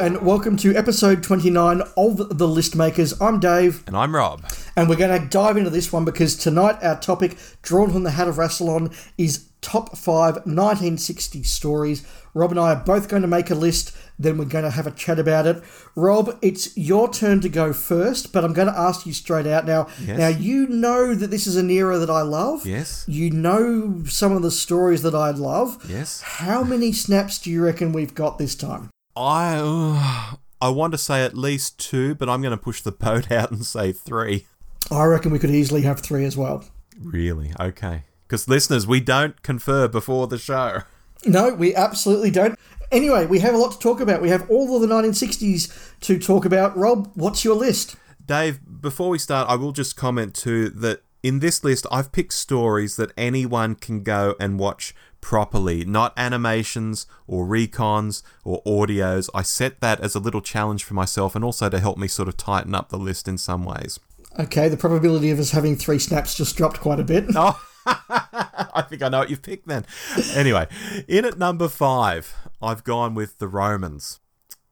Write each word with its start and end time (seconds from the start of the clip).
and 0.00 0.22
welcome 0.22 0.56
to 0.56 0.74
episode 0.74 1.22
29 1.22 1.82
of 1.94 2.38
The 2.38 2.48
List 2.48 2.74
Makers. 2.74 3.20
I'm 3.20 3.38
Dave. 3.38 3.84
And 3.86 3.94
I'm 3.94 4.14
Rob. 4.14 4.42
And 4.74 4.88
we're 4.88 4.96
going 4.96 5.20
to 5.20 5.28
dive 5.28 5.58
into 5.58 5.68
this 5.68 5.92
one 5.92 6.06
because 6.06 6.36
tonight 6.36 6.82
our 6.82 6.98
topic, 6.98 7.36
drawn 7.60 7.92
from 7.92 8.04
the 8.04 8.12
Hat 8.12 8.26
of 8.26 8.36
Rassilon, 8.36 8.96
is 9.18 9.50
top 9.60 9.98
five 9.98 10.36
1960 10.36 11.42
stories. 11.42 12.06
Rob 12.32 12.50
and 12.50 12.58
I 12.58 12.72
are 12.72 12.82
both 12.82 13.10
going 13.10 13.20
to 13.20 13.28
make 13.28 13.50
a 13.50 13.54
list, 13.54 13.94
then 14.18 14.38
we're 14.38 14.46
going 14.46 14.64
to 14.64 14.70
have 14.70 14.86
a 14.86 14.90
chat 14.90 15.18
about 15.18 15.46
it. 15.46 15.62
Rob, 15.94 16.38
it's 16.40 16.74
your 16.78 17.12
turn 17.12 17.42
to 17.42 17.50
go 17.50 17.74
first, 17.74 18.32
but 18.32 18.42
I'm 18.42 18.54
going 18.54 18.68
to 18.68 18.78
ask 18.78 19.04
you 19.04 19.12
straight 19.12 19.46
out 19.46 19.66
now. 19.66 19.86
Yes. 20.02 20.16
Now, 20.16 20.28
you 20.28 20.66
know 20.66 21.14
that 21.14 21.30
this 21.30 21.46
is 21.46 21.56
an 21.56 21.68
era 21.68 21.98
that 21.98 22.08
I 22.08 22.22
love. 22.22 22.64
Yes. 22.64 23.04
You 23.06 23.30
know 23.30 24.04
some 24.06 24.32
of 24.32 24.40
the 24.40 24.50
stories 24.50 25.02
that 25.02 25.14
I 25.14 25.32
love. 25.32 25.84
Yes. 25.90 26.22
How 26.22 26.62
many 26.62 26.90
snaps 26.90 27.38
do 27.38 27.50
you 27.50 27.62
reckon 27.62 27.92
we've 27.92 28.14
got 28.14 28.38
this 28.38 28.54
time? 28.54 28.88
I 29.16 29.56
uh, 29.56 30.36
I 30.60 30.68
want 30.68 30.92
to 30.92 30.98
say 30.98 31.24
at 31.24 31.36
least 31.36 31.78
two, 31.78 32.14
but 32.14 32.28
I'm 32.28 32.42
going 32.42 32.56
to 32.56 32.62
push 32.62 32.82
the 32.82 32.92
boat 32.92 33.30
out 33.32 33.50
and 33.50 33.64
say 33.64 33.92
three. 33.92 34.46
I 34.90 35.04
reckon 35.04 35.30
we 35.30 35.38
could 35.38 35.50
easily 35.50 35.82
have 35.82 36.00
three 36.00 36.24
as 36.24 36.36
well. 36.36 36.64
Really? 36.98 37.52
Okay. 37.58 38.04
Because 38.26 38.48
listeners, 38.48 38.86
we 38.86 39.00
don't 39.00 39.42
confer 39.42 39.88
before 39.88 40.26
the 40.26 40.38
show. 40.38 40.82
No, 41.26 41.52
we 41.54 41.74
absolutely 41.74 42.30
don't. 42.30 42.58
Anyway, 42.92 43.26
we 43.26 43.40
have 43.40 43.54
a 43.54 43.58
lot 43.58 43.72
to 43.72 43.78
talk 43.78 44.00
about. 44.00 44.22
We 44.22 44.30
have 44.30 44.48
all 44.50 44.74
of 44.74 44.82
the 44.82 44.88
1960s 44.88 45.98
to 46.00 46.18
talk 46.18 46.44
about. 46.44 46.76
Rob, 46.76 47.10
what's 47.14 47.44
your 47.44 47.54
list? 47.54 47.96
Dave, 48.24 48.60
before 48.80 49.08
we 49.10 49.18
start, 49.18 49.48
I 49.48 49.56
will 49.56 49.72
just 49.72 49.96
comment 49.96 50.34
too 50.34 50.70
that 50.70 51.02
in 51.22 51.40
this 51.40 51.62
list, 51.62 51.86
I've 51.90 52.12
picked 52.12 52.32
stories 52.32 52.96
that 52.96 53.12
anyone 53.16 53.74
can 53.74 54.02
go 54.02 54.34
and 54.40 54.58
watch 54.58 54.94
properly, 55.20 55.84
not 55.84 56.12
animations 56.16 57.06
or 57.26 57.46
recons 57.46 58.22
or 58.44 58.62
audios. 58.64 59.28
I 59.34 59.42
set 59.42 59.80
that 59.80 60.00
as 60.00 60.14
a 60.14 60.20
little 60.20 60.40
challenge 60.40 60.84
for 60.84 60.94
myself 60.94 61.34
and 61.34 61.44
also 61.44 61.68
to 61.68 61.78
help 61.80 61.98
me 61.98 62.08
sort 62.08 62.28
of 62.28 62.36
tighten 62.36 62.74
up 62.74 62.88
the 62.88 62.98
list 62.98 63.28
in 63.28 63.38
some 63.38 63.64
ways. 63.64 64.00
Okay, 64.38 64.68
the 64.68 64.76
probability 64.76 65.30
of 65.30 65.38
us 65.38 65.50
having 65.50 65.76
three 65.76 65.98
snaps 65.98 66.34
just 66.34 66.56
dropped 66.56 66.80
quite 66.80 67.00
a 67.00 67.04
bit. 67.04 67.26
Oh, 67.36 67.60
I 67.86 68.84
think 68.88 69.02
I 69.02 69.08
know 69.08 69.20
what 69.20 69.30
you've 69.30 69.42
picked 69.42 69.66
then. 69.66 69.86
Anyway, 70.34 70.66
in 71.08 71.24
at 71.24 71.38
number 71.38 71.68
five, 71.68 72.34
I've 72.60 72.84
gone 72.84 73.14
with 73.14 73.38
the 73.38 73.48
Romans. 73.48 74.20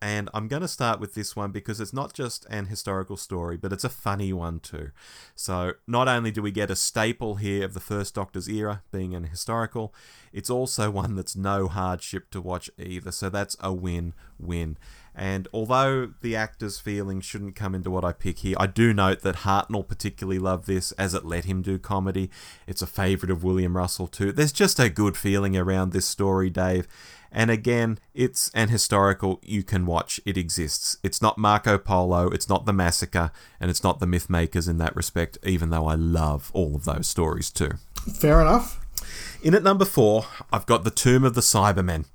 And 0.01 0.31
I'm 0.33 0.47
going 0.47 0.63
to 0.63 0.69
start 0.69 1.01
with 1.01 1.15
this 1.15 1.35
one 1.35 1.51
because 1.51 1.81
it's 1.81 1.93
not 1.93 2.13
just 2.13 2.47
an 2.49 2.67
historical 2.67 3.17
story, 3.17 3.57
but 3.57 3.73
it's 3.73 3.83
a 3.83 3.89
funny 3.89 4.33
one 4.33 4.61
too. 4.61 4.93
So, 5.35 5.73
not 5.89 6.07
only 6.07 6.31
do 6.31 6.41
we 6.41 6.53
get 6.53 6.71
a 6.71 6.77
staple 6.77 7.37
here 7.37 7.65
of 7.65 7.75
the 7.75 7.81
First 7.81 8.15
Doctor's 8.15 8.49
era 8.49 8.83
being 8.93 9.15
an 9.15 9.25
historical, 9.25 9.93
it's 10.33 10.51
also 10.51 10.91
one 10.91 11.17
that's 11.17 11.35
no 11.35 11.67
hardship 11.67 12.31
to 12.31 12.41
watch 12.41 12.71
either. 12.79 13.11
So, 13.11 13.29
that's 13.29 13.57
a 13.59 13.73
win 13.73 14.15
win. 14.39 14.79
And 15.19 15.49
although 15.53 16.13
the 16.21 16.37
actor's 16.37 16.79
feelings 16.79 17.25
shouldn't 17.25 17.57
come 17.57 17.75
into 17.75 17.91
what 17.91 18.05
I 18.05 18.13
pick 18.13 18.39
here, 18.39 18.55
I 18.59 18.69
do 18.69 18.95
note 18.95 19.23
that 19.23 19.39
Hartnell 19.39 19.87
particularly 19.87 20.39
loved 20.39 20.69
this 20.69 20.93
as 20.93 21.13
it 21.13 21.25
let 21.25 21.45
him 21.45 21.61
do 21.61 21.77
comedy. 21.77 22.31
It's 22.69 22.83
a 22.83 22.87
favourite 22.87 23.33
of 23.33 23.43
William 23.43 23.77
Russell 23.77 24.07
too. 24.07 24.31
There's 24.31 24.53
just 24.53 24.79
a 24.79 24.89
good 24.89 25.17
feeling 25.17 25.57
around 25.57 25.93
this 25.93 26.07
story, 26.07 26.51
Dave. 26.51 26.87
And 27.33 27.51
again, 27.51 27.99
it's 28.15 28.51
an 28.55 28.69
historical 28.69 29.41
you 29.43 29.65
can 29.65 29.87
watch. 29.87 30.21
It 30.25 30.37
exists. 30.37 30.99
It's 31.03 31.21
not 31.21 31.37
Marco 31.37 31.79
Polo, 31.79 32.29
it's 32.29 32.49
not 32.49 32.65
The 32.65 32.73
Massacre, 32.73 33.33
and 33.61 33.71
it's 33.73 33.83
not 33.83 33.99
The 33.99 34.07
Myth 34.07 34.31
Makers 34.31 34.69
in 34.69 34.79
that 34.79 34.95
respect, 34.95 35.37
even 35.43 35.71
though 35.71 35.87
I 35.87 35.97
love 35.97 36.53
all 36.55 36.77
of 36.77 36.85
those 36.85 37.09
stories 37.09 37.51
too. 37.51 37.73
Fair 38.15 38.41
enough. 38.41 38.81
In 39.43 39.55
at 39.55 39.63
number 39.65 39.85
four, 39.85 40.27
I've 40.53 40.67
got 40.67 40.85
The 40.85 40.91
Tomb 40.91 41.25
of 41.25 41.35
the 41.35 41.41
Cybermen. 41.41 42.07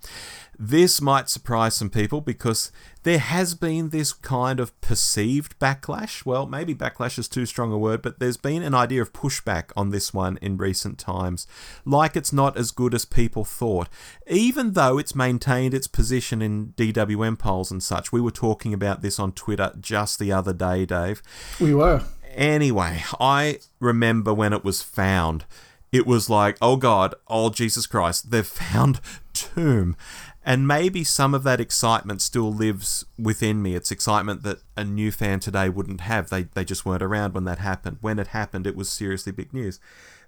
This 0.65 1.01
might 1.01 1.27
surprise 1.27 1.73
some 1.73 1.89
people 1.89 2.21
because 2.21 2.71
there 3.03 3.19
has 3.19 3.53
been 3.53 3.89
this 3.89 4.13
kind 4.13 4.61
of 4.61 4.79
perceived 4.79 5.59
backlash. 5.59 6.25
Well, 6.25 6.45
maybe 6.45 6.73
backlash 6.73 7.19
is 7.19 7.27
too 7.27 7.45
strong 7.45 7.73
a 7.73 7.77
word, 7.77 8.01
but 8.01 8.19
there's 8.19 8.37
been 8.37 8.63
an 8.63 8.73
idea 8.73 9.01
of 9.01 9.11
pushback 9.11 9.71
on 9.75 9.89
this 9.89 10.13
one 10.13 10.39
in 10.41 10.55
recent 10.55 10.97
times. 10.97 11.47
Like 11.83 12.15
it's 12.15 12.31
not 12.31 12.55
as 12.55 12.71
good 12.71 12.93
as 12.93 13.03
people 13.03 13.43
thought, 13.43 13.89
even 14.25 14.71
though 14.71 14.97
it's 14.97 15.13
maintained 15.13 15.73
its 15.73 15.87
position 15.87 16.41
in 16.41 16.67
DWM 16.77 17.37
polls 17.37 17.69
and 17.69 17.83
such. 17.83 18.13
We 18.13 18.21
were 18.21 18.31
talking 18.31 18.73
about 18.73 19.01
this 19.01 19.19
on 19.19 19.33
Twitter 19.33 19.73
just 19.81 20.17
the 20.17 20.31
other 20.31 20.53
day, 20.53 20.85
Dave. 20.85 21.21
We 21.59 21.75
were. 21.75 22.03
Anyway, 22.33 23.03
I 23.19 23.59
remember 23.81 24.33
when 24.33 24.53
it 24.53 24.63
was 24.63 24.81
found. 24.81 25.43
It 25.91 26.07
was 26.07 26.27
like, 26.29 26.57
oh 26.61 26.77
God, 26.77 27.13
oh 27.27 27.49
Jesus 27.49 27.85
Christ, 27.85 28.31
they've 28.31 28.47
found 28.47 29.01
Tomb. 29.33 29.95
And 30.45 30.67
maybe 30.67 31.03
some 31.05 31.33
of 31.33 31.43
that 31.43 31.61
excitement 31.61 32.21
still 32.21 32.51
lives 32.51 33.05
within 33.17 33.61
me. 33.61 33.75
It's 33.75 33.91
excitement 33.91 34.43
that 34.43 34.59
a 34.75 34.83
new 34.83 35.11
fan 35.11 35.39
today 35.39 35.69
wouldn't 35.69 36.01
have. 36.01 36.29
They, 36.29 36.43
they 36.43 36.65
just 36.65 36.85
weren't 36.85 37.01
around 37.01 37.33
when 37.33 37.45
that 37.45 37.59
happened. 37.59 37.97
When 38.01 38.19
it 38.19 38.27
happened, 38.27 38.67
it 38.67 38.75
was 38.75 38.89
seriously 38.89 39.31
big 39.31 39.53
news. 39.53 39.79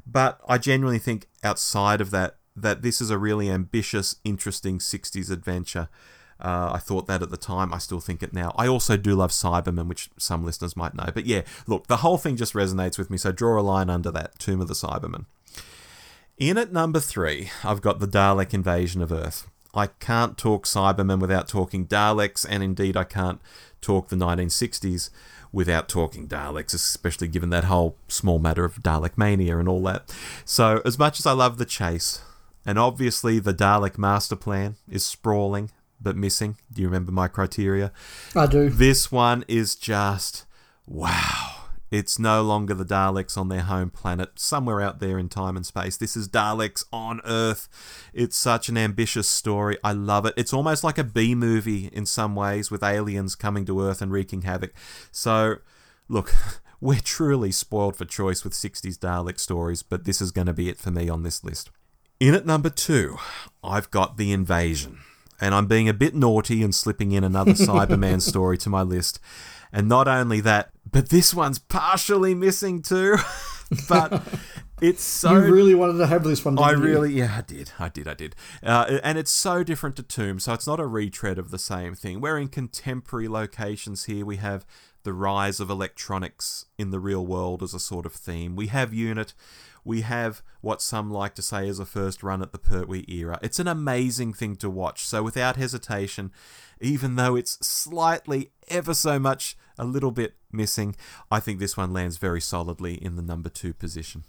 But 0.08 0.40
I 0.48 0.58
genuinely 0.58 1.00
think 1.00 1.28
outside 1.44 2.00
of 2.00 2.12
that, 2.12 2.38
that 2.56 2.82
this 2.82 3.02
is 3.02 3.10
a 3.10 3.18
really 3.18 3.50
ambitious, 3.50 4.16
interesting 4.24 4.80
60s 4.80 5.30
adventure. 5.30 5.90
Uh, 6.40 6.72
I 6.74 6.80
thought 6.80 7.08
that 7.08 7.22
at 7.22 7.30
the 7.30 7.38
time. 7.38 7.74
I 7.74 7.78
still 7.78 8.00
think 8.00 8.24
it 8.24 8.34
now. 8.34 8.54
I 8.58 8.68
also 8.68 8.96
do 8.96 9.16
love 9.16 9.32
Cybermen, 9.32 9.88
which 9.88 10.10
some 10.18 10.46
listeners 10.46 10.78
might 10.78 10.94
know. 10.94 11.10
But 11.14 11.26
yeah, 11.26 11.42
look, 11.68 11.88
the 11.88 11.98
whole 11.98 12.18
thing 12.18 12.38
just 12.38 12.54
resonates 12.54 12.98
with 12.98 13.10
me. 13.10 13.18
So 13.18 13.32
draw 13.32 13.60
a 13.60 13.64
line 13.64 13.90
under 13.90 14.12
that 14.12 14.40
Tomb 14.40 14.62
of 14.62 14.68
the 14.68 14.74
Cybermen. 14.74 15.26
In 16.38 16.58
at 16.58 16.74
number 16.74 17.00
three, 17.00 17.50
I've 17.64 17.82
got 17.82 18.00
the 18.00 18.08
Dalek 18.08 18.54
invasion 18.54 19.02
of 19.02 19.12
Earth. 19.12 19.48
I 19.76 19.88
can't 19.88 20.38
talk 20.38 20.66
Cybermen 20.66 21.20
without 21.20 21.48
talking 21.48 21.86
Daleks, 21.88 22.46
and 22.48 22.64
indeed 22.64 22.96
I 22.96 23.04
can't 23.04 23.42
talk 23.82 24.10
the 24.10 24.16
1960s 24.16 25.10
without 25.52 25.88
talking 25.88 26.28
Daleks, 26.28 26.74
especially 26.74 27.28
given 27.28 27.50
that 27.50 27.66
whole 27.66 27.98
small 28.08 28.40
matter 28.40 28.66
of 28.66 28.82
Dalek 28.84 29.18
mania 29.18 29.58
and 29.58 29.70
all 29.70 29.82
that. 29.84 30.14
So, 30.44 30.82
as 30.86 31.00
much 31.00 31.20
as 31.20 31.26
I 31.26 31.32
love 31.32 31.58
the 31.58 31.66
chase, 31.66 32.22
and 32.66 32.80
obviously 32.80 33.40
the 33.40 33.54
Dalek 33.54 33.98
master 33.98 34.36
plan 34.36 34.76
is 34.90 35.06
sprawling 35.06 35.72
but 36.02 36.16
missing. 36.16 36.58
Do 36.72 36.82
you 36.82 36.88
remember 36.88 37.12
my 37.12 37.28
criteria? 37.28 37.92
I 38.36 38.48
do. 38.48 38.70
This 38.70 39.12
one 39.12 39.46
is 39.48 39.76
just 39.76 40.46
wow. 40.86 41.65
It's 41.96 42.20
no 42.20 42.42
longer 42.42 42.74
the 42.74 42.84
Daleks 42.84 43.38
on 43.38 43.48
their 43.48 43.62
home 43.62 43.90
planet, 43.90 44.38
somewhere 44.38 44.82
out 44.82 45.00
there 45.00 45.18
in 45.18 45.30
time 45.30 45.56
and 45.56 45.66
space. 45.66 45.96
This 45.96 46.18
is 46.18 46.28
Daleks 46.28 46.84
on 46.92 47.22
Earth. 47.24 47.70
It's 48.14 48.36
such 48.36 48.68
an 48.68 48.78
ambitious 48.78 49.30
story. 49.30 49.78
I 49.82 49.94
love 49.94 50.26
it. 50.26 50.34
It's 50.36 50.52
almost 50.52 50.84
like 50.84 50.98
a 50.98 51.06
B 51.06 51.36
movie 51.36 51.86
in 51.94 52.06
some 52.06 52.36
ways, 52.36 52.70
with 52.70 52.84
aliens 52.84 53.34
coming 53.36 53.64
to 53.68 53.80
Earth 53.82 54.02
and 54.02 54.12
wreaking 54.12 54.42
havoc. 54.42 54.74
So, 55.10 55.60
look, 56.10 56.36
we're 56.82 57.00
truly 57.00 57.54
spoiled 57.54 57.96
for 57.96 58.04
choice 58.04 58.44
with 58.44 58.52
60s 58.52 58.98
Dalek 58.98 59.40
stories, 59.40 59.82
but 59.82 60.04
this 60.04 60.20
is 60.20 60.32
going 60.32 60.48
to 60.48 60.54
be 60.54 60.68
it 60.68 60.78
for 60.78 60.92
me 60.92 61.08
on 61.08 61.24
this 61.24 61.46
list. 61.46 61.70
In 62.20 62.36
at 62.36 62.46
number 62.46 62.70
two, 62.70 63.20
I've 63.64 63.90
got 63.90 64.18
The 64.18 64.34
Invasion. 64.34 65.00
And 65.40 65.56
I'm 65.56 65.68
being 65.68 65.88
a 65.88 65.94
bit 65.94 66.14
naughty 66.14 66.62
and 66.62 66.76
slipping 66.76 67.14
in 67.14 67.24
another 67.24 67.52
Cyberman 67.54 68.22
story 68.22 68.58
to 68.58 68.70
my 68.70 68.82
list. 68.82 69.22
And 69.72 69.88
not 69.88 70.10
only 70.10 70.42
that, 70.42 70.72
but 70.92 71.10
this 71.10 71.34
one's 71.34 71.60
partially 71.60 72.36
missing 72.36 72.82
too. 72.82 73.18
but 73.90 74.24
it's 74.82 75.04
so. 75.04 75.34
You 75.34 75.54
really 75.54 75.76
wanted 75.76 75.98
to 75.98 76.08
have 76.08 76.24
this 76.24 76.44
one. 76.44 76.58
I 76.60 76.70
didn't 76.70 76.84
you? 76.84 76.90
really, 76.90 77.14
yeah, 77.14 77.36
I 77.38 77.42
did, 77.42 77.72
I 77.80 77.90
did, 77.90 78.08
I 78.08 78.14
did, 78.14 78.36
uh, 78.64 79.00
and 79.04 79.18
it's 79.18 79.32
so 79.32 79.64
different 79.64 79.96
to 79.98 80.04
Tomb, 80.04 80.40
so 80.40 80.54
it's 80.54 80.68
not 80.68 80.80
a 80.80 80.86
retread 80.86 81.38
of 81.38 81.52
the 81.52 81.60
same 81.60 81.96
thing. 81.96 82.22
We're 82.22 82.38
in 82.38 82.48
contemporary 82.48 83.28
locations 83.28 84.06
here. 84.06 84.26
We 84.26 84.38
have 84.38 84.66
the 85.06 85.14
rise 85.14 85.60
of 85.62 85.70
electronics 85.70 86.66
in 86.78 86.92
the 86.92 87.00
real 87.00 87.26
world 87.26 87.64
as 87.64 87.74
a 87.74 87.80
sort 87.80 88.06
of 88.06 88.14
theme. 88.14 88.56
We 88.56 88.68
have 88.68 88.94
Unit. 88.94 89.34
We 89.86 90.02
have 90.02 90.42
what 90.62 90.82
some 90.82 91.12
like 91.12 91.36
to 91.36 91.44
say 91.44 91.68
is 91.68 91.80
a 91.80 91.86
first 91.86 92.24
run 92.24 92.42
at 92.42 92.52
the 92.52 92.58
Pertwee 92.58 93.06
era. 93.08 93.40
It's 93.42 93.60
an 93.60 93.68
amazing 93.68 94.34
thing 94.34 94.56
to 94.58 94.70
watch. 94.70 95.06
So 95.06 95.22
without 95.22 95.58
hesitation, 95.58 96.32
even 96.82 97.16
though 97.16 97.36
it's 97.36 97.66
slightly, 97.66 98.52
ever 98.68 98.96
so 98.96 99.20
much, 99.20 99.56
a 99.78 99.86
little 99.86 100.12
bit 100.12 100.34
missing, 100.52 100.96
I 101.30 101.40
think 101.40 101.60
this 101.60 101.78
one 101.78 101.94
lands 101.94 102.18
very 102.18 102.42
solidly 102.42 102.96
in 102.96 103.16
the 103.16 103.22
number 103.22 103.50
two 103.50 103.74
position. 103.74 104.24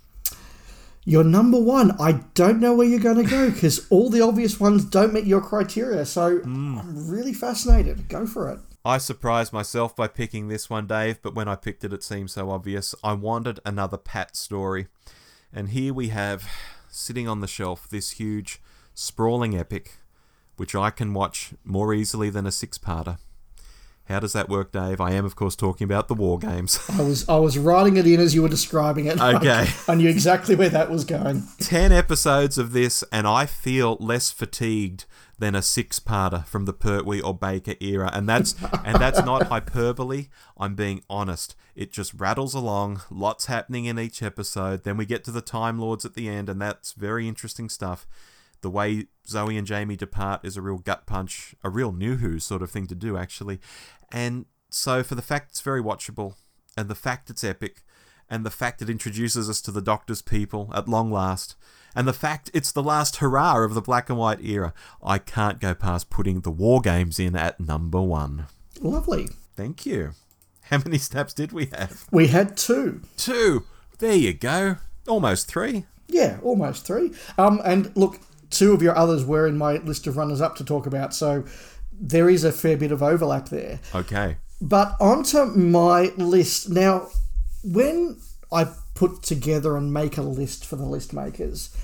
Your 1.06 1.24
number 1.24 1.58
one, 1.58 1.92
I 2.00 2.20
don't 2.34 2.60
know 2.60 2.74
where 2.74 2.86
you're 2.86 2.98
going 2.98 3.24
to 3.24 3.30
go 3.30 3.50
because 3.50 3.86
all 3.90 4.10
the 4.10 4.20
obvious 4.20 4.60
ones 4.60 4.84
don't 4.84 5.14
meet 5.14 5.24
your 5.24 5.40
criteria. 5.40 6.04
So 6.04 6.38
hmm. 6.38 6.78
I'm 6.78 7.08
really 7.08 7.32
fascinated. 7.32 8.08
Go 8.08 8.26
for 8.26 8.50
it. 8.50 8.58
I 8.86 8.98
surprised 8.98 9.52
myself 9.52 9.96
by 9.96 10.06
picking 10.06 10.46
this 10.46 10.70
one, 10.70 10.86
Dave, 10.86 11.20
but 11.20 11.34
when 11.34 11.48
I 11.48 11.56
picked 11.56 11.82
it, 11.82 11.92
it 11.92 12.04
seemed 12.04 12.30
so 12.30 12.50
obvious. 12.50 12.94
I 13.02 13.14
wanted 13.14 13.58
another 13.64 13.96
Pat 13.96 14.36
story. 14.36 14.86
And 15.52 15.70
here 15.70 15.92
we 15.92 16.10
have, 16.10 16.48
sitting 16.88 17.26
on 17.26 17.40
the 17.40 17.48
shelf, 17.48 17.88
this 17.88 18.12
huge, 18.12 18.62
sprawling 18.94 19.58
epic, 19.58 19.96
which 20.56 20.76
I 20.76 20.90
can 20.90 21.14
watch 21.14 21.52
more 21.64 21.92
easily 21.92 22.30
than 22.30 22.46
a 22.46 22.52
six 22.52 22.78
parter. 22.78 23.18
How 24.08 24.20
does 24.20 24.32
that 24.34 24.48
work, 24.48 24.70
Dave? 24.70 25.00
I 25.00 25.12
am, 25.12 25.24
of 25.24 25.34
course, 25.34 25.56
talking 25.56 25.84
about 25.84 26.06
the 26.06 26.14
war 26.14 26.38
games. 26.38 26.78
I 26.98 27.02
was 27.02 27.28
I 27.28 27.36
was 27.36 27.58
writing 27.58 27.96
it 27.96 28.06
in 28.06 28.20
as 28.20 28.34
you 28.34 28.42
were 28.42 28.48
describing 28.48 29.06
it. 29.06 29.20
Okay. 29.20 29.66
I 29.88 29.94
knew 29.94 30.08
exactly 30.08 30.54
where 30.54 30.68
that 30.68 30.90
was 30.90 31.04
going. 31.04 31.42
10 31.58 31.92
episodes 31.92 32.56
of 32.56 32.72
this, 32.72 33.02
and 33.12 33.26
I 33.26 33.46
feel 33.46 33.96
less 33.98 34.30
fatigued 34.30 35.06
than 35.38 35.54
a 35.54 35.60
six-parter 35.60 36.46
from 36.46 36.64
the 36.64 36.72
Pertwee 36.72 37.20
or 37.20 37.34
Baker 37.34 37.74
era, 37.80 38.10
and 38.12 38.28
that's 38.28 38.54
and 38.84 38.96
that's 38.98 39.22
not 39.22 39.42
hyperbole. 39.48 40.28
I'm 40.56 40.74
being 40.74 41.02
honest. 41.10 41.56
It 41.74 41.92
just 41.92 42.14
rattles 42.14 42.54
along, 42.54 43.02
lots 43.10 43.46
happening 43.46 43.84
in 43.84 43.98
each 43.98 44.22
episode. 44.22 44.84
Then 44.84 44.96
we 44.96 45.04
get 45.04 45.24
to 45.24 45.30
the 45.30 45.42
Time 45.42 45.78
Lords 45.78 46.04
at 46.04 46.14
the 46.14 46.28
end, 46.28 46.48
and 46.48 46.60
that's 46.60 46.92
very 46.92 47.28
interesting 47.28 47.68
stuff. 47.68 48.06
The 48.66 48.70
way 48.70 49.06
Zoe 49.28 49.56
and 49.56 49.64
Jamie 49.64 49.94
depart 49.94 50.40
is 50.44 50.56
a 50.56 50.60
real 50.60 50.78
gut 50.78 51.06
punch, 51.06 51.54
a 51.62 51.70
real 51.70 51.92
new 51.92 52.16
who 52.16 52.40
sort 52.40 52.62
of 52.62 52.70
thing 52.72 52.88
to 52.88 52.96
do, 52.96 53.16
actually. 53.16 53.60
And 54.10 54.46
so, 54.70 55.04
for 55.04 55.14
the 55.14 55.22
fact 55.22 55.50
it's 55.50 55.60
very 55.60 55.80
watchable, 55.80 56.34
and 56.76 56.88
the 56.88 56.96
fact 56.96 57.30
it's 57.30 57.44
epic, 57.44 57.84
and 58.28 58.44
the 58.44 58.50
fact 58.50 58.82
it 58.82 58.90
introduces 58.90 59.48
us 59.48 59.60
to 59.60 59.70
the 59.70 59.80
Doctor's 59.80 60.20
people 60.20 60.72
at 60.74 60.88
long 60.88 61.12
last, 61.12 61.54
and 61.94 62.08
the 62.08 62.12
fact 62.12 62.50
it's 62.52 62.72
the 62.72 62.82
last 62.82 63.18
hurrah 63.18 63.62
of 63.62 63.74
the 63.74 63.80
black 63.80 64.10
and 64.10 64.18
white 64.18 64.44
era, 64.44 64.74
I 65.00 65.18
can't 65.18 65.60
go 65.60 65.72
past 65.72 66.10
putting 66.10 66.40
the 66.40 66.50
War 66.50 66.80
Games 66.80 67.20
in 67.20 67.36
at 67.36 67.60
number 67.60 68.02
one. 68.02 68.46
Lovely. 68.80 69.28
Thank 69.54 69.86
you. 69.86 70.10
How 70.62 70.78
many 70.78 70.98
snaps 70.98 71.32
did 71.32 71.52
we 71.52 71.66
have? 71.66 72.08
We 72.10 72.26
had 72.26 72.56
two. 72.56 73.02
Two. 73.16 73.64
There 74.00 74.16
you 74.16 74.34
go. 74.34 74.78
Almost 75.06 75.46
three. 75.46 75.84
Yeah, 76.08 76.38
almost 76.42 76.84
three. 76.84 77.12
Um, 77.38 77.60
and 77.64 77.92
look, 77.96 78.18
two 78.56 78.72
of 78.72 78.82
your 78.82 78.96
others 78.96 79.24
were 79.24 79.46
in 79.46 79.58
my 79.58 79.74
list 79.78 80.06
of 80.06 80.16
runners 80.16 80.40
up 80.40 80.56
to 80.56 80.64
talk 80.64 80.86
about, 80.86 81.14
so 81.14 81.44
there 81.92 82.28
is 82.28 82.44
a 82.44 82.52
fair 82.52 82.76
bit 82.76 82.92
of 82.92 83.02
overlap 83.02 83.48
there. 83.48 83.80
Okay. 83.94 84.36
But 84.60 84.96
onto 85.00 85.44
my 85.44 86.12
list. 86.16 86.70
Now, 86.70 87.08
when 87.62 88.18
I 88.50 88.68
put 88.94 89.22
together 89.22 89.76
and 89.76 89.92
make 89.92 90.16
a 90.16 90.22
list 90.22 90.64
for 90.64 90.76
the 90.76 90.84
list 90.84 91.12
makers, 91.12 91.76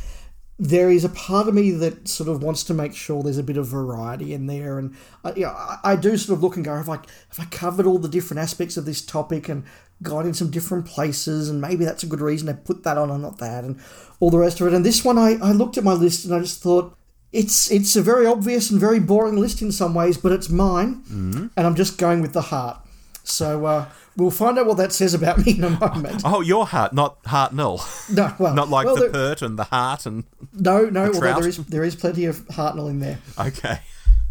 there 0.58 0.90
is 0.90 1.04
a 1.04 1.08
part 1.08 1.48
of 1.48 1.54
me 1.54 1.70
that 1.72 2.06
sort 2.06 2.28
of 2.28 2.42
wants 2.42 2.62
to 2.64 2.74
make 2.74 2.94
sure 2.94 3.22
there's 3.22 3.38
a 3.38 3.42
bit 3.42 3.56
of 3.56 3.66
variety 3.66 4.32
in 4.32 4.46
there, 4.46 4.78
and 4.78 4.94
I, 5.24 5.32
you 5.34 5.42
know, 5.42 5.50
I, 5.50 5.78
I 5.84 5.96
do 5.96 6.16
sort 6.16 6.36
of 6.36 6.42
look 6.42 6.56
and 6.56 6.64
go, 6.64 6.76
have 6.76 6.88
I 6.88 6.96
have 6.96 7.40
I 7.40 7.44
covered 7.46 7.86
all 7.86 7.98
the 7.98 8.08
different 8.08 8.40
aspects 8.40 8.76
of 8.76 8.84
this 8.84 9.04
topic 9.04 9.48
and 9.48 9.64
gone 10.02 10.26
in 10.26 10.34
some 10.34 10.50
different 10.50 10.86
places, 10.86 11.48
and 11.48 11.60
maybe 11.60 11.84
that's 11.84 12.02
a 12.02 12.06
good 12.06 12.20
reason 12.20 12.48
to 12.48 12.54
put 12.54 12.82
that 12.84 12.98
on 12.98 13.10
and 13.10 13.22
not 13.22 13.38
that, 13.38 13.64
and 13.64 13.80
all 14.20 14.30
the 14.30 14.38
rest 14.38 14.60
of 14.60 14.66
it. 14.66 14.74
And 14.74 14.84
this 14.84 15.04
one, 15.04 15.18
I, 15.18 15.38
I 15.42 15.52
looked 15.52 15.78
at 15.78 15.84
my 15.84 15.94
list 15.94 16.24
and 16.24 16.34
I 16.34 16.40
just 16.40 16.62
thought 16.62 16.96
it's 17.32 17.70
it's 17.70 17.96
a 17.96 18.02
very 18.02 18.26
obvious 18.26 18.70
and 18.70 18.78
very 18.78 19.00
boring 19.00 19.36
list 19.36 19.62
in 19.62 19.72
some 19.72 19.94
ways, 19.94 20.18
but 20.18 20.32
it's 20.32 20.48
mine, 20.48 21.02
mm-hmm. 21.04 21.46
and 21.56 21.66
I'm 21.66 21.74
just 21.74 21.98
going 21.98 22.20
with 22.20 22.34
the 22.34 22.42
heart. 22.42 22.78
So 23.24 23.64
uh, 23.64 23.88
we'll 24.16 24.30
find 24.30 24.58
out 24.58 24.66
what 24.66 24.76
that 24.76 24.92
says 24.92 25.14
about 25.14 25.38
me 25.38 25.56
in 25.56 25.64
a 25.64 25.70
moment. 25.70 26.22
Oh, 26.32 26.40
your 26.40 26.66
heart, 26.66 26.92
not 26.92 27.22
Hartnell. 27.24 27.80
No, 28.14 28.34
well, 28.38 28.54
not 28.54 28.68
like 28.68 28.86
well, 28.86 28.94
the 28.94 29.02
there, 29.02 29.10
Pert 29.10 29.42
and 29.42 29.58
the 29.58 29.64
Heart 29.64 30.06
and 30.06 30.24
no, 30.52 30.84
no. 30.84 31.10
the 31.10 31.14
Although 31.14 31.40
there 31.40 31.48
is 31.48 31.56
there 31.66 31.84
is 31.84 31.96
plenty 31.96 32.24
of 32.26 32.46
heart 32.48 32.76
Hartnell 32.76 32.90
in 32.90 33.00
there. 33.00 33.18
Okay. 33.38 33.80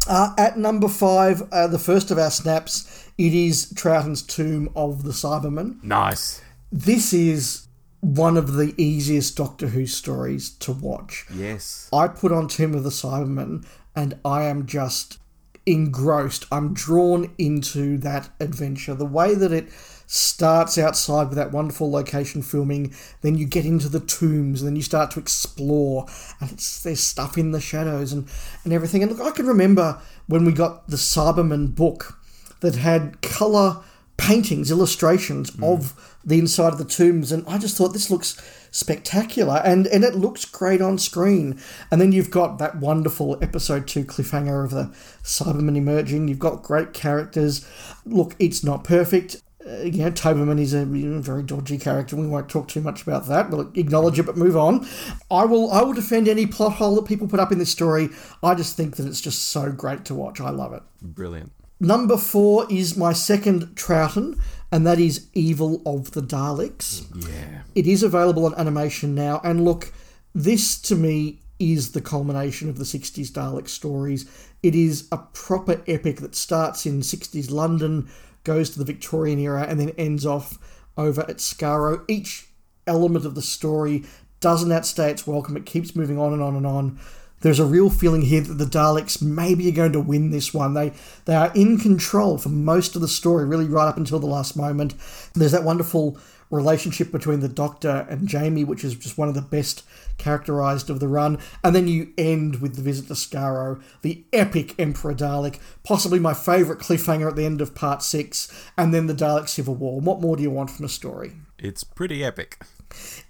Uh, 0.08 0.34
at 0.36 0.58
number 0.58 0.88
five, 0.88 1.42
uh, 1.52 1.66
the 1.68 1.78
first 1.78 2.10
of 2.10 2.18
our 2.18 2.30
snaps, 2.30 3.08
it 3.18 3.32
is 3.32 3.72
Troughton's 3.74 4.22
Tomb 4.22 4.70
of 4.74 5.04
the 5.04 5.12
Cybermen. 5.12 5.82
Nice. 5.82 6.42
This 6.72 7.12
is 7.12 7.68
one 8.00 8.36
of 8.36 8.54
the 8.54 8.74
easiest 8.76 9.36
Doctor 9.36 9.68
Who 9.68 9.86
stories 9.86 10.50
to 10.50 10.72
watch. 10.72 11.24
Yes. 11.32 11.88
I 11.92 12.08
put 12.08 12.32
on 12.32 12.48
Tomb 12.48 12.74
of 12.74 12.82
the 12.82 12.90
Cybermen 12.90 13.64
and 13.94 14.18
I 14.24 14.44
am 14.44 14.66
just 14.66 15.18
engrossed. 15.66 16.46
I'm 16.50 16.74
drawn 16.74 17.32
into 17.38 17.98
that 17.98 18.30
adventure. 18.40 18.94
The 18.94 19.04
way 19.04 19.34
that 19.34 19.52
it 19.52 19.68
starts 20.06 20.76
outside 20.76 21.28
with 21.28 21.36
that 21.38 21.52
wonderful 21.52 21.90
location 21.90 22.42
filming, 22.42 22.94
then 23.22 23.34
you 23.34 23.46
get 23.46 23.64
into 23.64 23.88
the 23.88 24.00
tombs, 24.00 24.60
and 24.60 24.68
then 24.68 24.76
you 24.76 24.82
start 24.82 25.10
to 25.12 25.18
explore, 25.20 26.06
and 26.40 26.52
it's, 26.52 26.82
there's 26.82 27.00
stuff 27.00 27.38
in 27.38 27.52
the 27.52 27.60
shadows 27.60 28.12
and, 28.12 28.28
and 28.64 28.72
everything. 28.72 29.02
And 29.02 29.10
look, 29.10 29.26
I 29.26 29.30
can 29.30 29.46
remember 29.46 30.00
when 30.26 30.44
we 30.44 30.52
got 30.52 30.88
the 30.88 30.96
Cyberman 30.96 31.74
book 31.74 32.18
that 32.60 32.76
had 32.76 33.22
colour 33.22 33.82
paintings, 34.16 34.70
illustrations 34.70 35.50
of 35.62 36.18
the 36.24 36.38
inside 36.38 36.72
of 36.72 36.78
the 36.78 36.84
tombs, 36.84 37.32
and 37.32 37.46
I 37.48 37.58
just 37.58 37.76
thought 37.76 37.92
this 37.92 38.10
looks 38.10 38.40
spectacular 38.70 39.60
and, 39.64 39.86
and 39.88 40.02
it 40.02 40.14
looks 40.14 40.44
great 40.44 40.80
on 40.80 40.98
screen. 40.98 41.60
And 41.90 42.00
then 42.00 42.12
you've 42.12 42.30
got 42.30 42.58
that 42.58 42.76
wonderful 42.76 43.38
episode 43.42 43.86
two 43.86 44.04
cliffhanger 44.04 44.64
of 44.64 44.70
the 44.70 44.94
Cybermen 45.22 45.76
emerging. 45.76 46.28
You've 46.28 46.38
got 46.38 46.62
great 46.62 46.92
characters. 46.92 47.68
Look, 48.04 48.34
it's 48.38 48.64
not 48.64 48.82
perfect. 48.82 49.42
Uh, 49.64 49.82
you 49.82 50.02
know, 50.02 50.10
Toberman 50.10 50.60
is 50.60 50.74
a 50.74 50.78
you 50.78 51.06
know, 51.06 51.20
very 51.20 51.42
dodgy 51.42 51.78
character. 51.78 52.16
We 52.16 52.26
won't 52.26 52.48
talk 52.48 52.66
too 52.66 52.80
much 52.80 53.02
about 53.02 53.26
that. 53.26 53.50
We'll 53.50 53.70
acknowledge 53.74 54.18
it, 54.18 54.24
but 54.24 54.36
move 54.36 54.56
on. 54.56 54.86
I 55.30 55.44
will. 55.44 55.70
I 55.70 55.82
will 55.82 55.92
defend 55.92 56.26
any 56.26 56.46
plot 56.46 56.72
hole 56.74 56.96
that 56.96 57.04
people 57.04 57.28
put 57.28 57.38
up 57.38 57.52
in 57.52 57.58
this 57.58 57.70
story. 57.70 58.08
I 58.42 58.56
just 58.56 58.76
think 58.76 58.96
that 58.96 59.06
it's 59.06 59.20
just 59.20 59.50
so 59.50 59.70
great 59.70 60.04
to 60.06 60.14
watch. 60.14 60.40
I 60.40 60.50
love 60.50 60.72
it. 60.72 60.82
Brilliant. 61.00 61.52
Number 61.82 62.16
four 62.16 62.64
is 62.70 62.96
my 62.96 63.12
second 63.12 63.74
Troughton, 63.74 64.38
and 64.70 64.86
that 64.86 65.00
is 65.00 65.26
Evil 65.34 65.82
of 65.84 66.12
the 66.12 66.20
Daleks. 66.22 67.04
Yeah. 67.28 67.62
It 67.74 67.88
is 67.88 68.04
available 68.04 68.46
on 68.46 68.54
animation 68.54 69.16
now, 69.16 69.40
and 69.42 69.64
look, 69.64 69.92
this 70.32 70.80
to 70.82 70.94
me 70.94 71.40
is 71.58 71.90
the 71.90 72.00
culmination 72.00 72.68
of 72.68 72.78
the 72.78 72.84
60s 72.84 73.32
Dalek 73.32 73.68
stories. 73.68 74.30
It 74.62 74.76
is 74.76 75.08
a 75.10 75.18
proper 75.18 75.82
epic 75.88 76.20
that 76.20 76.36
starts 76.36 76.86
in 76.86 77.00
60s 77.00 77.50
London, 77.50 78.08
goes 78.44 78.70
to 78.70 78.78
the 78.78 78.84
Victorian 78.84 79.40
era, 79.40 79.66
and 79.68 79.80
then 79.80 79.90
ends 79.98 80.24
off 80.24 80.60
over 80.96 81.22
at 81.22 81.38
Skaro. 81.38 82.04
Each 82.06 82.46
element 82.86 83.26
of 83.26 83.34
the 83.34 83.42
story 83.42 84.04
doesn't 84.38 84.70
outstay 84.70 85.10
its 85.10 85.26
welcome, 85.26 85.56
it 85.56 85.66
keeps 85.66 85.96
moving 85.96 86.16
on 86.16 86.32
and 86.32 86.42
on 86.42 86.54
and 86.54 86.66
on. 86.66 87.00
There's 87.42 87.58
a 87.58 87.64
real 87.66 87.90
feeling 87.90 88.22
here 88.22 88.40
that 88.40 88.54
the 88.54 88.64
Daleks 88.64 89.20
maybe 89.20 89.68
are 89.68 89.72
going 89.72 89.92
to 89.92 90.00
win 90.00 90.30
this 90.30 90.54
one. 90.54 90.74
They 90.74 90.92
they 91.24 91.34
are 91.34 91.52
in 91.54 91.78
control 91.78 92.38
for 92.38 92.48
most 92.48 92.94
of 92.96 93.02
the 93.02 93.08
story, 93.08 93.44
really 93.44 93.66
right 93.66 93.88
up 93.88 93.96
until 93.96 94.20
the 94.20 94.26
last 94.26 94.56
moment. 94.56 94.94
There's 95.34 95.52
that 95.52 95.64
wonderful 95.64 96.16
relationship 96.50 97.10
between 97.10 97.40
the 97.40 97.48
Doctor 97.48 98.06
and 98.08 98.28
Jamie, 98.28 98.62
which 98.62 98.84
is 98.84 98.94
just 98.94 99.18
one 99.18 99.28
of 99.28 99.34
the 99.34 99.42
best 99.42 99.82
characterized 100.18 100.90
of 100.90 101.00
the 101.00 101.08
run. 101.08 101.38
And 101.64 101.74
then 101.74 101.88
you 101.88 102.12
end 102.16 102.60
with 102.60 102.76
the 102.76 102.82
visit 102.82 103.08
to 103.08 103.14
Skaro, 103.14 103.82
the 104.02 104.22
epic 104.32 104.74
Emperor 104.78 105.14
Dalek, 105.14 105.58
possibly 105.82 106.20
my 106.20 106.34
favourite 106.34 106.80
cliffhanger 106.80 107.28
at 107.28 107.36
the 107.36 107.46
end 107.46 107.60
of 107.60 107.74
part 107.74 108.02
six, 108.02 108.52
and 108.76 108.92
then 108.94 109.06
the 109.06 109.14
Dalek 109.14 109.48
Civil 109.48 109.74
War. 109.74 110.00
What 110.00 110.20
more 110.20 110.36
do 110.36 110.42
you 110.42 110.50
want 110.50 110.70
from 110.70 110.84
a 110.84 110.90
story? 110.90 111.32
It's 111.62 111.84
pretty 111.84 112.24
epic. 112.24 112.60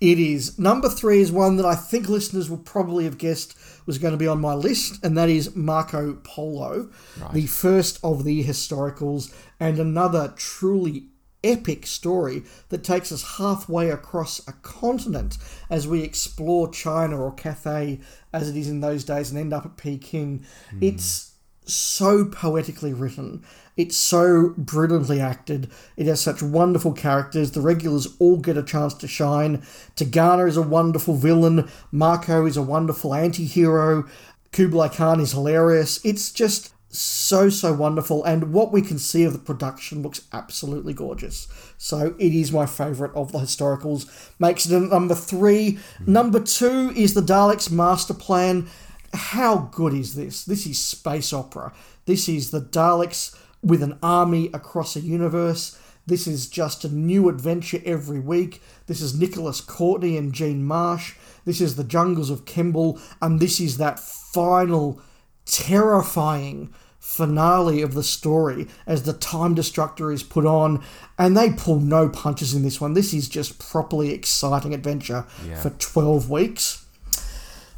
It 0.01 0.19
is. 0.19 0.59
Number 0.59 0.89
three 0.89 1.21
is 1.21 1.31
one 1.31 1.57
that 1.59 1.67
I 1.67 1.75
think 1.75 2.09
listeners 2.09 2.49
will 2.49 2.59
probably 2.59 3.05
have 3.05 3.19
guessed 3.19 3.57
was 3.87 3.99
going 3.99 4.13
to 4.13 4.19
be 4.19 4.27
on 4.27 4.41
my 4.41 4.55
list, 4.55 5.05
and 5.05 5.17
that 5.19 5.29
is 5.29 5.55
Marco 5.55 6.15
Polo, 6.15 6.89
the 7.33 7.47
first 7.47 7.99
of 8.03 8.25
the 8.25 8.43
historicals, 8.43 9.35
and 9.61 9.79
another 9.79 10.33
truly 10.37 11.09
epic 11.45 11.87
story 11.87 12.45
that 12.69 12.85
takes 12.85 13.13
us 13.13 13.37
halfway 13.37 13.91
across 13.91 14.47
a 14.49 14.53
continent 14.53 15.37
as 15.69 15.87
we 15.87 16.03
explore 16.03 16.71
China 16.71 17.21
or 17.21 17.35
Cathay 17.35 18.01
as 18.33 18.49
it 18.49 18.57
is 18.57 18.69
in 18.69 18.81
those 18.81 19.05
days 19.05 19.31
and 19.31 19.39
end 19.39 19.53
up 19.53 19.67
at 19.67 19.77
Peking. 19.77 20.45
Hmm. 20.71 20.79
It's 20.81 21.32
so 21.65 22.25
poetically 22.25 22.93
written. 22.93 23.45
It's 23.77 23.97
so 23.97 24.55
brilliantly 24.59 25.21
acted. 25.21 25.71
It 25.97 26.07
has 26.07 26.21
such 26.21 26.43
wonderful 26.43 26.93
characters. 26.93 27.53
The 27.53 27.61
regulars 27.61 28.09
all 28.19 28.37
get 28.37 28.59
a 28.59 28.63
chance 28.63 28.95
to 28.95 29.09
shine. 29.09 29.59
Tegana 29.97 30.47
is 30.47 30.57
a 30.57 30.63
wonderful 30.63 31.17
villain. 31.17 31.69
Marco 31.91 32.45
is 32.45 32.57
a 32.57 32.63
wonderful 32.63 33.15
anti 33.15 33.45
hero. 33.45 34.07
Kublai 34.53 34.89
Khan 34.89 35.21
is 35.21 35.33
hilarious. 35.33 36.05
It's 36.05 36.31
just 36.31 36.75
so, 36.91 37.49
so 37.49 37.73
wonderful. 37.73 38.23
And 38.25 38.53
what 38.53 38.71
we 38.71 38.83
can 38.83 38.99
see 38.99 39.25
of 39.25 39.33
the 39.33 39.39
production 39.39 40.03
looks 40.03 40.27
absolutely 40.33 40.93
gorgeous. 40.93 41.49
So 41.79 42.15
it 42.19 42.35
is 42.35 42.53
my 42.53 42.67
favourite 42.67 43.15
of 43.15 43.33
the 43.33 43.39
historicals. 43.39 44.07
Makes 44.39 44.67
it 44.67 44.79
number 44.79 45.15
three. 45.15 45.79
Number 46.07 46.39
two 46.39 46.93
is 46.95 47.15
the 47.15 47.23
Daleks 47.23 47.71
Master 47.71 48.13
Plan. 48.13 48.69
How 49.13 49.69
good 49.73 49.93
is 49.95 50.15
this? 50.15 50.45
This 50.45 50.67
is 50.67 50.79
space 50.79 51.33
opera. 51.33 51.73
This 52.07 52.29
is 52.29 52.51
the 52.51 52.61
Daleks 52.61 53.37
with 53.63 53.83
an 53.83 53.99
army 54.03 54.51
across 54.55 54.97
a 54.97 55.01
universe. 55.01 55.79
This 56.07 56.27
is 56.27 56.49
just 56.49 56.85
a 56.85 56.89
new 56.89 57.29
adventure 57.29 57.81
every 57.85 58.19
week. 58.19 58.61
This 58.87 59.01
is 59.01 59.19
Nicholas 59.19 59.61
Courtney 59.61 60.17
and 60.17 60.33
Jean 60.33 60.65
Marsh. 60.65 61.15
This 61.45 61.61
is 61.61 61.77
the 61.77 61.85
jungles 61.85 62.31
of 62.31 62.45
Kembel, 62.45 63.01
and 63.21 63.39
this 63.39 63.61
is 63.61 63.77
that 63.77 64.01
final 64.01 65.01
terrifying 65.45 66.73
finale 66.99 67.83
of 67.83 67.95
the 67.95 68.03
story 68.03 68.67
as 68.87 69.03
the 69.03 69.13
time 69.13 69.55
destructor 69.57 70.13
is 70.13 70.23
put 70.23 70.47
on 70.47 70.81
and 71.19 71.37
they 71.37 71.51
pull 71.51 71.81
no 71.81 72.09
punches 72.09 72.55
in 72.55 72.63
this 72.63 72.81
one 72.81 72.95
this 72.95 73.13
is 73.13 73.29
just 73.29 73.59
properly 73.59 74.13
exciting 74.13 74.73
adventure 74.73 75.27
Yeah. 75.45 75.61
for 75.61 75.71
12 75.71 76.31
weeks 76.31 76.82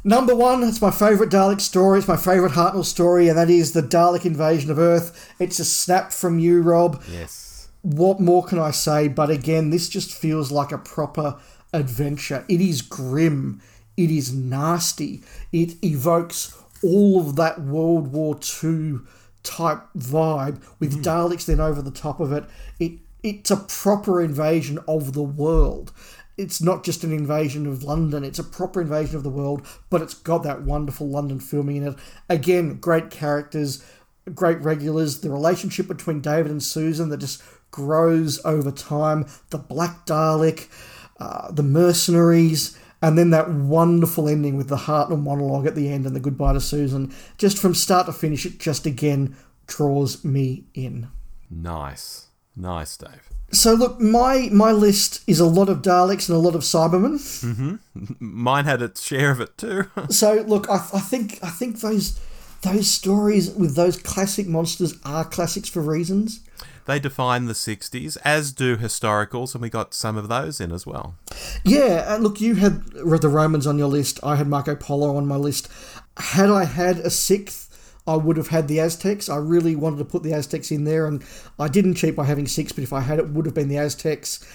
Number 0.07 0.35
one, 0.35 0.61
it's 0.63 0.83
my 0.83 0.91
favourite 0.91 1.31
Dalek 1.31 1.59
story. 1.59 1.97
It's 1.97 2.07
my 2.07 2.15
favourite 2.15 2.53
Hartnell 2.53 2.85
story, 2.85 3.27
and 3.27 3.35
that 3.39 3.49
is 3.49 3.73
the 3.73 3.81
Dalek 3.81 4.23
invasion 4.23 4.69
of 4.69 4.77
Earth. 4.77 5.33
It's 5.39 5.57
a 5.57 5.65
snap 5.65 6.13
from 6.13 6.37
you, 6.37 6.61
Rob. 6.61 7.01
Yes. 7.11 7.69
What 7.81 8.19
more 8.19 8.45
can 8.45 8.59
I 8.59 8.69
say? 8.69 9.07
But 9.07 9.31
again, 9.31 9.71
this 9.71 9.89
just 9.89 10.11
feels 10.11 10.51
like 10.51 10.71
a 10.71 10.77
proper 10.77 11.37
adventure. 11.73 12.45
It 12.47 12.61
is 12.61 12.83
grim. 12.83 13.63
It 13.97 14.11
is 14.11 14.31
nasty. 14.31 15.23
It 15.51 15.83
evokes 15.83 16.55
all 16.83 17.19
of 17.19 17.35
that 17.37 17.61
World 17.61 18.13
War 18.13 18.37
II 18.63 18.99
type 19.41 19.81
vibe 19.97 20.61
with 20.79 20.97
mm. 20.97 21.03
Daleks 21.03 21.45
then 21.45 21.59
over 21.59 21.81
the 21.81 21.89
top 21.89 22.19
of 22.19 22.31
it. 22.31 22.45
It 22.79 22.99
it's 23.23 23.49
a 23.49 23.57
proper 23.57 24.21
invasion 24.21 24.77
of 24.87 25.13
the 25.13 25.23
world. 25.23 25.91
It's 26.37 26.61
not 26.61 26.83
just 26.83 27.03
an 27.03 27.13
invasion 27.13 27.65
of 27.65 27.83
London, 27.83 28.23
it's 28.23 28.39
a 28.39 28.43
proper 28.43 28.81
invasion 28.81 29.15
of 29.15 29.23
the 29.23 29.29
world, 29.29 29.65
but 29.89 30.01
it's 30.01 30.13
got 30.13 30.43
that 30.43 30.63
wonderful 30.63 31.07
London 31.07 31.39
filming 31.39 31.77
in 31.77 31.87
it. 31.87 31.95
Again, 32.29 32.77
great 32.79 33.09
characters, 33.09 33.85
great 34.33 34.59
regulars, 34.61 35.21
the 35.21 35.29
relationship 35.29 35.87
between 35.87 36.21
David 36.21 36.51
and 36.51 36.61
Susan 36.61 37.09
that 37.09 37.19
just 37.19 37.41
grows 37.71 38.43
over 38.45 38.71
time, 38.71 39.25
the 39.49 39.57
Black 39.57 40.05
Dalek, 40.05 40.67
uh, 41.19 41.51
the 41.51 41.63
mercenaries, 41.63 42.77
and 43.01 43.17
then 43.17 43.29
that 43.29 43.49
wonderful 43.49 44.27
ending 44.27 44.57
with 44.57 44.67
the 44.67 44.77
Hartnell 44.77 45.21
monologue 45.21 45.67
at 45.67 45.75
the 45.75 45.89
end 45.89 46.05
and 46.05 46.15
the 46.15 46.19
goodbye 46.19 46.53
to 46.53 46.61
Susan. 46.61 47.13
Just 47.37 47.57
from 47.57 47.75
start 47.75 48.07
to 48.07 48.13
finish, 48.13 48.45
it 48.45 48.59
just 48.59 48.85
again 48.85 49.35
draws 49.67 50.23
me 50.23 50.65
in. 50.73 51.09
Nice. 51.49 52.27
Nice, 52.55 52.97
Dave. 52.97 53.29
So 53.51 53.73
look, 53.73 53.99
my 53.99 54.49
my 54.51 54.71
list 54.71 55.23
is 55.27 55.39
a 55.39 55.45
lot 55.45 55.69
of 55.69 55.81
Daleks 55.81 56.27
and 56.29 56.35
a 56.35 56.39
lot 56.41 56.55
of 56.55 56.61
Cybermen. 56.61 57.15
Mm-hmm. 57.43 57.75
Mine 58.19 58.65
had 58.65 58.81
its 58.81 59.01
share 59.03 59.31
of 59.31 59.39
it 59.39 59.57
too. 59.57 59.89
So 60.09 60.43
look, 60.47 60.69
I, 60.69 60.75
I 60.75 60.99
think 60.99 61.39
I 61.43 61.49
think 61.49 61.79
those 61.81 62.19
those 62.61 62.89
stories 62.89 63.51
with 63.51 63.75
those 63.75 63.97
classic 63.97 64.47
monsters 64.47 64.95
are 65.05 65.23
classics 65.23 65.69
for 65.69 65.81
reasons. 65.81 66.39
they 66.87 66.99
define 66.99 67.45
the 67.45 67.53
60s, 67.53 68.17
as 68.25 68.51
do 68.51 68.75
historicals, 68.77 69.53
and 69.53 69.61
we 69.61 69.69
got 69.69 69.93
some 69.93 70.17
of 70.17 70.27
those 70.29 70.59
in 70.59 70.71
as 70.71 70.85
well. 70.85 71.15
Yeah, 71.63 72.13
and 72.13 72.23
look, 72.23 72.41
you 72.41 72.55
had 72.55 72.83
the 72.93 73.29
Romans 73.29 73.67
on 73.67 73.77
your 73.77 73.87
list. 73.87 74.19
I 74.23 74.35
had 74.35 74.47
Marco 74.47 74.75
Polo 74.75 75.15
on 75.15 75.27
my 75.27 75.35
list. 75.35 75.69
Had 76.17 76.49
I 76.49 76.63
had 76.65 76.97
a 76.99 77.09
sixth, 77.09 77.64
I 78.07 78.15
would 78.15 78.37
have 78.37 78.49
had 78.49 78.67
the 78.67 78.79
Aztecs. 78.79 79.29
I 79.29 79.37
really 79.37 79.75
wanted 79.75 79.97
to 79.97 80.05
put 80.05 80.23
the 80.23 80.33
Aztecs 80.33 80.71
in 80.71 80.83
there, 80.83 81.07
and 81.07 81.23
I 81.59 81.67
didn't 81.67 81.95
cheat 81.95 82.15
by 82.15 82.25
having 82.25 82.47
six. 82.47 82.71
But 82.71 82.83
if 82.83 82.93
I 82.93 83.01
had 83.01 83.19
it, 83.19 83.29
would 83.29 83.45
have 83.45 83.55
been 83.55 83.69
the 83.69 83.77
Aztecs. 83.77 84.45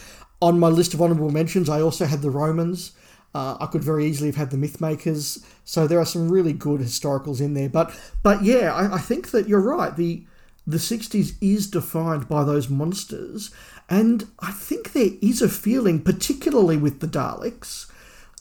On 0.41 0.59
my 0.59 0.69
list 0.69 0.95
of 0.95 1.03
honourable 1.03 1.31
mentions, 1.31 1.69
I 1.69 1.81
also 1.81 2.07
had 2.07 2.23
the 2.23 2.31
Romans. 2.31 2.93
Uh, 3.35 3.57
I 3.61 3.67
could 3.67 3.85
very 3.85 4.07
easily 4.07 4.29
have 4.29 4.37
had 4.37 4.51
the 4.51 4.57
Mythmakers. 4.57 5.45
So 5.65 5.87
there 5.87 6.01
are 6.01 6.07
some 6.07 6.29
really 6.29 6.53
good 6.53 6.81
historicals 6.81 7.41
in 7.41 7.55
there. 7.55 7.69
But 7.69 7.97
but 8.23 8.43
yeah, 8.43 8.73
I, 8.75 8.95
I 8.95 8.99
think 8.99 9.31
that 9.31 9.49
you're 9.49 9.61
right. 9.61 9.97
The 9.97 10.25
the 10.67 10.77
60s 10.77 11.35
is 11.41 11.67
defined 11.69 12.29
by 12.29 12.45
those 12.45 12.69
monsters, 12.69 13.51
and 13.89 14.29
I 14.39 14.53
think 14.53 14.93
there 14.93 15.11
is 15.21 15.43
a 15.43 15.49
feeling, 15.49 16.03
particularly 16.03 16.77
with 16.77 17.01
the 17.01 17.09
Daleks, 17.09 17.91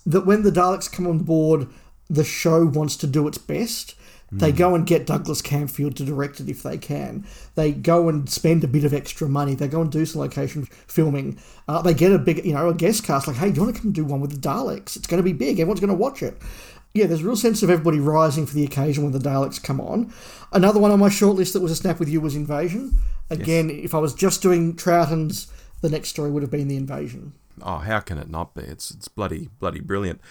that 0.05 0.25
when 0.25 0.43
the 0.43 0.51
Daleks 0.51 0.91
come 0.91 1.07
on 1.07 1.19
board, 1.19 1.67
the 2.09 2.23
show 2.23 2.65
wants 2.65 2.95
to 2.97 3.07
do 3.07 3.27
its 3.27 3.37
best. 3.37 3.95
They 4.31 4.51
go 4.51 4.75
and 4.75 4.85
get 4.85 5.07
Douglas 5.07 5.41
Camfield 5.41 5.95
to 5.95 6.03
direct 6.03 6.39
it 6.39 6.49
if 6.49 6.61
they 6.61 6.77
can. 6.77 7.25
They 7.55 7.71
go 7.71 8.09
and 8.09 8.29
spend 8.29 8.63
a 8.63 8.67
bit 8.67 8.83
of 8.83 8.93
extra 8.93 9.27
money. 9.27 9.55
They 9.55 9.67
go 9.67 9.81
and 9.81 9.91
do 9.91 10.05
some 10.05 10.21
location 10.21 10.65
filming. 10.87 11.39
Uh, 11.67 11.81
they 11.81 11.93
get 11.95 12.11
a 12.11 12.19
big, 12.19 12.45
you 12.45 12.53
know, 12.53 12.69
a 12.69 12.73
guest 12.73 13.03
cast 13.03 13.27
like, 13.27 13.37
hey, 13.37 13.49
do 13.49 13.55
you 13.55 13.63
want 13.63 13.75
to 13.75 13.81
come 13.81 13.91
do 13.91 14.05
one 14.05 14.21
with 14.21 14.31
the 14.31 14.47
Daleks? 14.47 14.95
It's 14.95 15.07
going 15.07 15.17
to 15.17 15.23
be 15.23 15.33
big. 15.33 15.59
Everyone's 15.59 15.79
going 15.79 15.89
to 15.89 15.95
watch 15.95 16.21
it. 16.21 16.37
Yeah, 16.93 17.05
there's 17.05 17.21
a 17.21 17.25
real 17.25 17.35
sense 17.35 17.61
of 17.63 17.69
everybody 17.69 17.99
rising 17.99 18.45
for 18.45 18.55
the 18.55 18.63
occasion 18.63 19.03
when 19.03 19.13
the 19.13 19.19
Daleks 19.19 19.61
come 19.61 19.79
on. 19.79 20.13
Another 20.51 20.79
one 20.79 20.91
on 20.91 20.99
my 20.99 21.09
shortlist 21.09 21.53
that 21.53 21.61
was 21.61 21.71
a 21.71 21.75
snap 21.75 21.99
with 21.99 22.09
you 22.09 22.21
was 22.21 22.35
Invasion. 22.35 22.97
Again, 23.29 23.69
if 23.69 23.93
I 23.93 23.99
was 23.99 24.13
just 24.13 24.41
doing 24.41 24.75
Troughton's, 24.75 25.51
the 25.81 25.89
next 25.89 26.09
story 26.09 26.31
would 26.31 26.41
have 26.43 26.51
been 26.51 26.67
the 26.67 26.77
Invasion. 26.77 27.33
Oh, 27.65 27.77
how 27.79 27.99
can 27.99 28.17
it 28.17 28.29
not 28.29 28.53
be? 28.55 28.61
It's 28.61 28.91
it's 28.91 29.07
bloody 29.07 29.49
bloody 29.59 29.79
brilliant. 29.81 30.21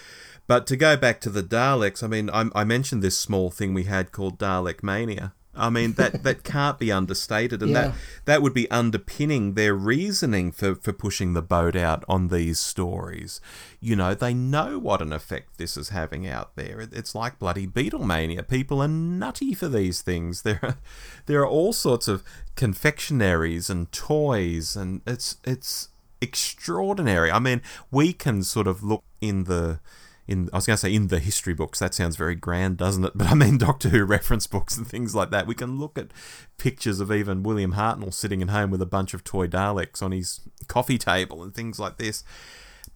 But 0.47 0.65
to 0.67 0.75
go 0.75 0.97
back 0.97 1.21
to 1.21 1.29
the 1.29 1.43
Daleks, 1.43 2.01
I 2.03 2.07
mean, 2.07 2.29
I, 2.31 2.45
I 2.55 2.63
mentioned 2.63 3.03
this 3.03 3.17
small 3.19 3.51
thing 3.51 3.73
we 3.73 3.83
had 3.83 4.11
called 4.11 4.39
Dalek 4.39 4.81
Mania. 4.81 5.33
I 5.55 5.69
mean 5.69 5.93
that 5.93 6.23
that 6.23 6.43
can't 6.43 6.79
be 6.79 6.89
understated, 6.91 7.61
and 7.61 7.71
Yeah. 7.71 7.81
that 7.89 7.95
that 8.25 8.41
would 8.41 8.53
be 8.53 8.69
underpinning 8.71 9.55
their 9.55 9.73
reasoning 9.75 10.51
for 10.53 10.75
for 10.75 10.93
pushing 10.93 11.33
the 11.33 11.41
boat 11.41 11.75
out 11.75 12.05
on 12.07 12.29
these 12.29 12.59
stories. 12.59 13.41
You 13.81 13.95
know, 13.97 14.13
they 14.13 14.33
know 14.33 14.79
what 14.79 15.01
an 15.01 15.11
effect 15.11 15.57
this 15.57 15.75
is 15.75 15.89
having 15.89 16.25
out 16.27 16.55
there. 16.55 16.79
It, 16.79 16.93
it's 16.93 17.13
like 17.13 17.39
bloody 17.39 17.67
Beatlemania. 17.67 18.47
People 18.47 18.81
are 18.81 18.87
nutty 18.87 19.53
for 19.53 19.67
these 19.67 20.01
things. 20.01 20.41
There 20.49 20.59
are 20.63 20.77
there 21.25 21.41
are 21.41 21.47
all 21.47 21.73
sorts 21.73 22.07
of 22.07 22.23
confectionaries 22.55 23.69
and 23.69 23.91
toys, 23.91 24.75
and 24.75 25.01
it's 25.05 25.37
it's 25.43 25.89
extraordinary. 26.21 27.31
I 27.31 27.39
mean, 27.39 27.61
we 27.91 28.13
can 28.13 28.43
sort 28.43 28.67
of 28.67 28.83
look 28.83 29.03
in 29.21 29.45
the 29.45 29.79
in 30.27 30.47
I 30.53 30.57
was 30.57 30.67
going 30.67 30.75
to 30.75 30.81
say 30.81 30.93
in 30.93 31.07
the 31.07 31.19
history 31.19 31.53
books. 31.53 31.79
That 31.79 31.95
sounds 31.95 32.15
very 32.15 32.35
grand, 32.35 32.77
doesn't 32.77 33.03
it? 33.03 33.13
But 33.17 33.27
I 33.27 33.33
mean 33.33 33.57
Doctor 33.57 33.89
Who 33.89 34.03
reference 34.05 34.45
books 34.47 34.77
and 34.77 34.87
things 34.87 35.15
like 35.15 35.31
that. 35.31 35.47
We 35.47 35.55
can 35.55 35.79
look 35.79 35.97
at 35.97 36.11
pictures 36.57 36.99
of 36.99 37.11
even 37.11 37.43
William 37.43 37.73
Hartnell 37.73 38.13
sitting 38.13 38.41
at 38.41 38.49
home 38.49 38.69
with 38.69 38.81
a 38.81 38.85
bunch 38.85 39.13
of 39.13 39.23
toy 39.23 39.47
Daleks 39.47 40.03
on 40.03 40.11
his 40.11 40.41
coffee 40.67 40.99
table 40.99 41.41
and 41.43 41.53
things 41.53 41.79
like 41.79 41.97
this. 41.97 42.23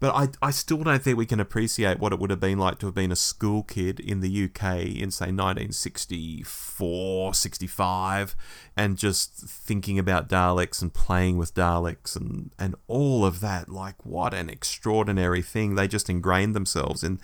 But 0.03 0.15
I, 0.15 0.27
I 0.47 0.51
still 0.51 0.83
don't 0.83 1.01
think 1.01 1.17
we 1.17 1.25
can 1.25 1.39
appreciate 1.39 1.97
what 1.97 2.11
it 2.11 2.19
would 2.19 2.29
have 2.29 2.41
been 2.41 2.57
like 2.57 2.77
to 2.79 2.87
have 2.87 2.93
been 2.93 3.13
a 3.13 3.15
school 3.15 3.63
kid 3.63 4.01
in 4.01 4.19
the 4.19 4.43
UK 4.43 4.79
in, 4.79 5.11
say, 5.11 5.27
1964, 5.27 7.33
65, 7.33 8.35
and 8.75 8.97
just 8.97 9.31
thinking 9.31 9.97
about 9.97 10.27
Daleks 10.27 10.81
and 10.81 10.93
playing 10.93 11.37
with 11.37 11.53
Daleks 11.53 12.17
and, 12.17 12.51
and 12.59 12.75
all 12.87 13.25
of 13.25 13.39
that. 13.39 13.69
Like, 13.69 14.05
what 14.05 14.33
an 14.33 14.49
extraordinary 14.49 15.41
thing. 15.41 15.75
They 15.75 15.87
just 15.87 16.09
ingrained 16.09 16.53
themselves 16.53 17.01
in 17.01 17.21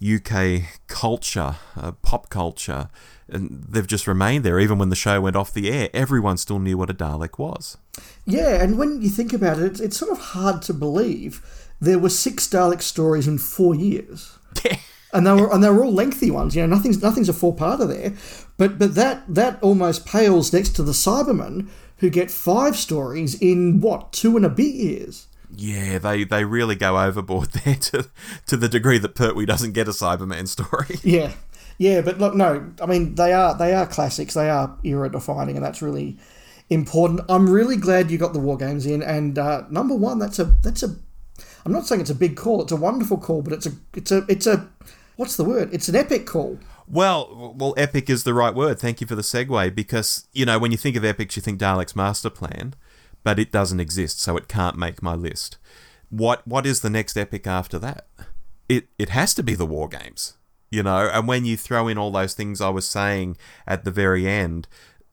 UK 0.00 0.62
culture, 0.86 1.56
uh, 1.76 1.90
pop 2.02 2.28
culture, 2.28 2.88
and 3.28 3.64
they've 3.68 3.84
just 3.84 4.06
remained 4.06 4.44
there. 4.44 4.60
Even 4.60 4.78
when 4.78 4.90
the 4.90 4.96
show 4.96 5.20
went 5.20 5.34
off 5.34 5.52
the 5.52 5.72
air, 5.72 5.88
everyone 5.92 6.36
still 6.36 6.60
knew 6.60 6.78
what 6.78 6.88
a 6.88 6.94
Dalek 6.94 7.36
was. 7.36 7.78
Yeah, 8.24 8.62
and 8.62 8.78
when 8.78 9.02
you 9.02 9.08
think 9.08 9.32
about 9.32 9.58
it, 9.58 9.64
it's, 9.64 9.80
it's 9.80 9.96
sort 9.96 10.12
of 10.12 10.18
hard 10.18 10.62
to 10.62 10.72
believe 10.72 11.61
there 11.82 11.98
were 11.98 12.08
six 12.08 12.48
Dalek 12.48 12.80
stories 12.80 13.28
in 13.28 13.38
four 13.38 13.74
years. 13.74 14.38
and 15.12 15.26
they 15.26 15.32
were 15.32 15.52
and 15.52 15.62
they 15.62 15.68
were 15.68 15.84
all 15.84 15.92
lengthy 15.92 16.30
ones. 16.30 16.56
You 16.56 16.62
know, 16.62 16.74
nothing's 16.74 17.02
nothing's 17.02 17.28
a 17.28 17.32
four 17.32 17.54
parter 17.54 17.88
there, 17.88 18.14
but 18.56 18.78
but 18.78 18.94
that 18.94 19.22
that 19.28 19.62
almost 19.62 20.06
pales 20.06 20.52
next 20.52 20.70
to 20.76 20.82
the 20.82 20.92
Cybermen 20.92 21.68
who 21.98 22.10
get 22.10 22.30
five 22.30 22.76
stories 22.76 23.34
in 23.40 23.80
what 23.80 24.12
two 24.12 24.36
and 24.36 24.46
a 24.46 24.48
bit 24.48 24.74
years. 24.74 25.26
Yeah, 25.54 25.98
they, 25.98 26.24
they 26.24 26.44
really 26.44 26.74
go 26.74 26.98
overboard 26.98 27.50
there 27.64 27.74
to 27.74 28.08
to 28.46 28.56
the 28.56 28.68
degree 28.68 28.98
that 28.98 29.14
Pertwee 29.14 29.46
doesn't 29.46 29.72
get 29.72 29.88
a 29.88 29.92
Cyberman 29.92 30.48
story. 30.48 30.98
Yeah, 31.04 31.32
yeah, 31.78 32.00
but 32.00 32.18
look, 32.18 32.34
no, 32.34 32.72
I 32.80 32.86
mean 32.86 33.16
they 33.16 33.32
are 33.32 33.56
they 33.56 33.74
are 33.74 33.86
classics. 33.86 34.34
They 34.34 34.48
are 34.48 34.76
era 34.84 35.10
defining, 35.10 35.56
and 35.56 35.64
that's 35.64 35.82
really 35.82 36.16
important. 36.70 37.20
I'm 37.28 37.50
really 37.50 37.76
glad 37.76 38.10
you 38.10 38.18
got 38.18 38.32
the 38.32 38.38
war 38.38 38.56
games 38.56 38.86
in. 38.86 39.02
And 39.02 39.38
uh, 39.38 39.64
number 39.68 39.94
one, 39.94 40.18
that's 40.18 40.38
a 40.38 40.44
that's 40.44 40.82
a. 40.82 40.96
I'm 41.64 41.72
not 41.72 41.86
saying 41.86 42.00
it's 42.00 42.10
a 42.10 42.14
big 42.14 42.36
call. 42.36 42.62
It's 42.62 42.72
a 42.72 42.76
wonderful 42.76 43.18
call, 43.18 43.42
but 43.42 43.52
it's 43.52 43.66
a 43.66 43.72
it's 43.94 44.10
a 44.10 44.24
it's 44.28 44.46
a 44.46 44.68
what's 45.16 45.36
the 45.36 45.44
word? 45.44 45.72
It's 45.72 45.88
an 45.88 45.96
epic 45.96 46.26
call. 46.26 46.58
Well, 46.88 47.54
well, 47.56 47.74
epic 47.76 48.10
is 48.10 48.24
the 48.24 48.34
right 48.34 48.54
word. 48.54 48.78
Thank 48.78 49.00
you 49.00 49.06
for 49.06 49.14
the 49.14 49.22
segue 49.22 49.74
because 49.74 50.26
you 50.32 50.44
know 50.44 50.58
when 50.58 50.72
you 50.72 50.76
think 50.76 50.96
of 50.96 51.04
epics, 51.04 51.36
you 51.36 51.42
think 51.42 51.60
Dalek's 51.60 51.96
master 51.96 52.30
plan, 52.30 52.74
but 53.22 53.38
it 53.38 53.52
doesn't 53.52 53.80
exist, 53.80 54.20
so 54.20 54.36
it 54.36 54.48
can't 54.48 54.76
make 54.76 55.02
my 55.02 55.14
list. 55.14 55.58
What 56.10 56.46
what 56.46 56.66
is 56.66 56.80
the 56.80 56.90
next 56.90 57.16
epic 57.16 57.46
after 57.46 57.78
that? 57.78 58.06
It 58.68 58.88
it 58.98 59.10
has 59.10 59.34
to 59.34 59.42
be 59.42 59.54
the 59.54 59.66
War 59.66 59.88
Games, 59.88 60.34
you 60.70 60.82
know. 60.82 61.08
And 61.12 61.28
when 61.28 61.44
you 61.44 61.56
throw 61.56 61.88
in 61.88 61.98
all 61.98 62.10
those 62.10 62.34
things 62.34 62.60
I 62.60 62.70
was 62.70 62.88
saying 62.88 63.36
at 63.66 63.84
the 63.84 63.90
very 63.90 64.26
end, 64.26 64.66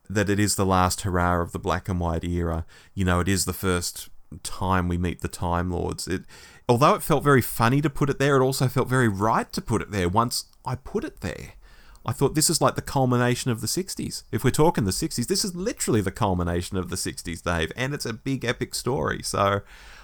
that 0.09 0.29
it 0.29 0.39
is 0.39 0.55
the 0.55 0.65
last 0.65 1.01
hurrah 1.01 1.41
of 1.41 1.51
the 1.51 1.59
black 1.59 1.87
and 1.87 1.99
white 1.99 2.23
era. 2.23 2.65
You 2.95 3.05
know, 3.05 3.19
it 3.19 3.27
is 3.27 3.45
the 3.45 3.53
first 3.53 4.09
time 4.43 4.87
we 4.87 4.97
meet 4.97 5.21
the 5.21 5.27
Time 5.27 5.71
Lords. 5.71 6.07
It, 6.07 6.23
although 6.67 6.95
it 6.95 7.03
felt 7.03 7.23
very 7.23 7.41
funny 7.41 7.81
to 7.81 7.89
put 7.89 8.09
it 8.09 8.19
there, 8.19 8.37
it 8.37 8.43
also 8.43 8.67
felt 8.67 8.87
very 8.87 9.07
right 9.07 9.51
to 9.53 9.61
put 9.61 9.81
it 9.81 9.91
there. 9.91 10.09
Once 10.09 10.45
I 10.65 10.75
put 10.75 11.03
it 11.03 11.21
there, 11.21 11.53
I 12.05 12.11
thought 12.11 12.35
this 12.35 12.49
is 12.49 12.61
like 12.61 12.75
the 12.75 12.81
culmination 12.81 13.51
of 13.51 13.61
the 13.61 13.67
'60s. 13.67 14.23
If 14.31 14.43
we're 14.43 14.51
talking 14.51 14.85
the 14.85 14.91
'60s, 14.91 15.27
this 15.27 15.43
is 15.43 15.55
literally 15.55 16.01
the 16.01 16.11
culmination 16.11 16.77
of 16.77 16.89
the 16.89 16.95
'60s, 16.95 17.43
Dave, 17.43 17.71
and 17.75 17.93
it's 17.93 18.05
a 18.05 18.13
big 18.13 18.45
epic 18.45 18.75
story. 18.75 19.21
So. 19.23 19.61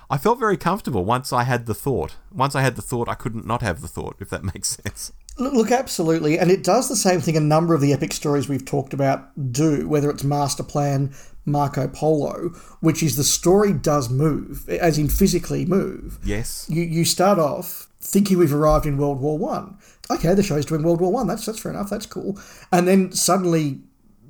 I 0.07 0.19
felt 0.19 0.37
very 0.37 0.55
comfortable 0.55 1.03
once 1.03 1.33
I 1.33 1.45
had 1.45 1.65
the 1.65 1.73
thought. 1.73 2.17
Once 2.31 2.53
I 2.53 2.61
had 2.61 2.75
the 2.75 2.83
thought, 2.83 3.09
I 3.09 3.15
couldn't 3.15 3.47
not 3.47 3.63
have 3.63 3.81
the 3.81 3.87
thought, 3.87 4.17
if 4.19 4.29
that 4.29 4.43
makes 4.53 4.77
sense. 4.83 5.11
Look, 5.37 5.69
absolutely, 5.69 6.39
and 6.39 6.49
it 6.49 6.63
does 6.63 6.87
the 6.87 6.95
same 6.95 7.19
thing. 7.19 7.35
A 7.35 7.41
number 7.41 7.73
of 7.73 7.81
the 7.81 7.91
epic 7.91 8.13
stories 8.13 8.47
we've 8.47 8.63
talked 8.63 8.93
about 8.93 9.51
do, 9.51 9.87
whether 9.87 10.09
it's 10.09 10.23
Master 10.23 10.63
Plan, 10.63 11.13
Marco 11.45 11.87
Polo, 11.89 12.49
which 12.79 13.03
is 13.03 13.17
the 13.17 13.23
story 13.23 13.73
does 13.73 14.09
move, 14.09 14.67
as 14.69 14.97
in 14.97 15.09
physically 15.09 15.65
move. 15.65 16.19
Yes. 16.23 16.65
You 16.69 16.83
you 16.83 17.03
start 17.03 17.37
off 17.37 17.89
thinking 17.99 18.37
we've 18.37 18.53
arrived 18.53 18.85
in 18.85 18.97
World 18.97 19.19
War 19.19 19.37
One. 19.37 19.77
Okay, 20.09 20.33
the 20.33 20.43
show's 20.43 20.65
doing 20.65 20.83
World 20.83 21.01
War 21.01 21.11
One. 21.11 21.27
That's 21.27 21.45
that's 21.45 21.59
fair 21.59 21.71
enough. 21.71 21.89
That's 21.89 22.05
cool. 22.05 22.39
And 22.71 22.87
then 22.87 23.11
suddenly, 23.11 23.81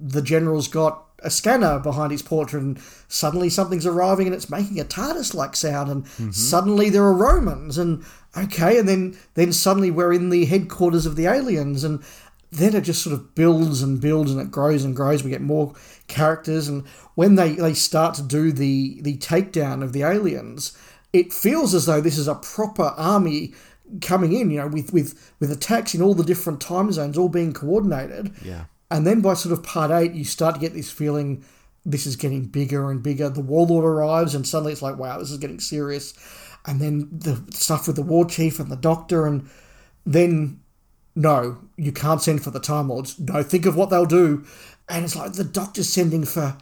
the 0.02 0.24
general's 0.24 0.68
got 0.68 1.05
a 1.20 1.30
scanner 1.30 1.80
behind 1.80 2.12
his 2.12 2.22
portrait, 2.22 2.62
and 2.62 2.80
suddenly 3.08 3.50
something's 3.50 3.86
arriving, 3.86 4.28
and 4.28 4.36
it's 4.36 4.50
making 4.50 4.80
a 4.80 4.86
TARDIS-like 4.86 5.56
sound, 5.56 5.90
and 5.90 6.06
mm-hmm. 6.06 6.32
suddenly 6.32 6.90
there 6.90 7.04
are 7.04 7.14
Romans, 7.14 7.78
and 7.78 8.04
okay, 8.38 8.78
and 8.78 8.88
then 8.88 9.18
then 9.34 9.54
suddenly 9.54 9.92
we're 9.92 10.14
in 10.14 10.30
the 10.30 10.46
headquarters 10.46 11.06
of 11.06 11.16
the 11.16 11.26
aliens, 11.26 11.84
and 11.84 12.04
then 12.52 12.76
it 12.76 12.82
just 12.82 13.04
sort 13.04 13.14
of 13.14 13.36
builds 13.36 13.82
and 13.82 14.00
builds 14.00 14.32
and 14.32 14.40
it 14.40 14.52
grows 14.52 14.84
and 14.84 14.96
grows. 14.96 15.24
We 15.24 15.32
get 15.32 15.42
more 15.42 15.74
characters, 16.08 16.68
and 16.68 16.86
when 17.16 17.36
they, 17.36 17.54
they 17.54 17.74
start 17.74 18.16
to 18.16 18.24
do 18.24 18.52
the 18.52 19.02
the 19.02 19.18
takedown 19.18 19.84
of 19.84 19.94
the 19.94 20.04
aliens, 20.04 20.78
it 21.14 21.34
feels 21.34 21.74
as 21.74 21.86
though 21.86 22.02
this 22.02 22.18
is 22.18 22.28
a 22.28 22.36
proper 22.36 22.94
army 22.98 23.54
coming 24.02 24.34
in. 24.34 24.52
You 24.52 24.60
know, 24.60 24.68
with 24.68 24.94
with 24.94 25.34
with 25.40 25.52
attacks 25.52 25.94
in 25.94 26.02
all 26.02 26.14
the 26.14 26.24
different 26.24 26.62
time 26.62 26.92
zones, 26.92 27.18
all 27.18 27.30
being 27.30 27.54
coordinated. 27.54 28.34
Yeah. 28.44 28.66
And 28.96 29.06
then 29.06 29.20
by 29.20 29.34
sort 29.34 29.52
of 29.52 29.62
part 29.62 29.92
eight, 29.92 30.14
you 30.14 30.24
start 30.24 30.56
to 30.56 30.62
get 30.62 30.74
this 30.74 30.90
feeling 30.90 31.44
this 31.86 32.06
is 32.06 32.16
getting 32.16 32.46
bigger 32.46 32.90
and 32.90 33.04
bigger. 33.04 33.28
The 33.28 33.42
warlord 33.42 33.84
arrives, 33.84 34.34
and 34.34 34.48
suddenly 34.48 34.72
it's 34.72 34.82
like, 34.82 34.98
wow, 34.98 35.20
this 35.20 35.32
is 35.32 35.38
getting 35.38 35.60
serious. 35.60 36.14
And 36.66 36.80
then 36.80 37.10
the 37.12 37.44
stuff 37.52 37.88
with 37.88 37.98
the 37.98 38.02
war 38.02 38.24
chief 38.24 38.58
and 38.58 38.72
the 38.72 38.78
doctor, 38.78 39.28
and 39.28 39.50
then 40.06 40.62
no, 41.14 41.58
you 41.75 41.92
can't 41.92 42.22
send 42.22 42.42
for 42.42 42.52
the 42.52 42.60
Time 42.62 42.88
Lords. 42.88 43.20
No, 43.20 43.44
think 43.44 43.66
of 43.66 43.75
what 43.75 43.90
they'll 43.90 44.06
do. 44.06 44.46
And 44.88 45.04
it's 45.04 45.16
like 45.16 45.34
the 45.34 45.44
doctor's 45.44 45.90
sending 45.90 46.24
for 46.24 46.56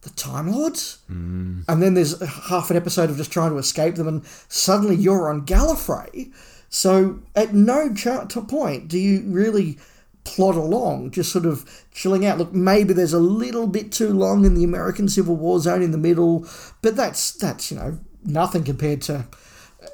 the 0.00 0.10
Time 0.10 0.50
Lords? 0.50 0.98
Mm. 1.08 1.66
And 1.68 1.80
then 1.80 1.94
there's 1.94 2.20
half 2.48 2.68
an 2.68 2.76
episode 2.76 3.10
of 3.10 3.16
just 3.16 3.30
trying 3.30 3.50
to 3.50 3.58
escape 3.58 3.94
them, 3.94 4.08
and 4.08 4.26
suddenly 4.48 4.96
you're 4.96 5.30
on 5.30 5.46
Gallifrey. 5.46 6.32
So 6.68 7.20
at 7.36 7.54
no 7.54 7.94
ch- 7.94 8.08
point 8.48 8.88
do 8.88 8.98
you 8.98 9.22
really 9.26 9.78
plod 10.26 10.56
along, 10.56 11.12
just 11.12 11.32
sort 11.32 11.46
of 11.46 11.64
chilling 11.92 12.26
out. 12.26 12.38
Look, 12.38 12.52
maybe 12.52 12.92
there's 12.92 13.12
a 13.12 13.20
little 13.20 13.66
bit 13.66 13.92
too 13.92 14.12
long 14.12 14.44
in 14.44 14.54
the 14.54 14.64
American 14.64 15.08
Civil 15.08 15.36
War 15.36 15.60
zone 15.60 15.82
in 15.82 15.92
the 15.92 15.98
middle, 15.98 16.46
but 16.82 16.96
that's 16.96 17.32
that's 17.32 17.70
you 17.70 17.78
know 17.78 17.98
nothing 18.24 18.64
compared 18.64 19.02
to, 19.02 19.26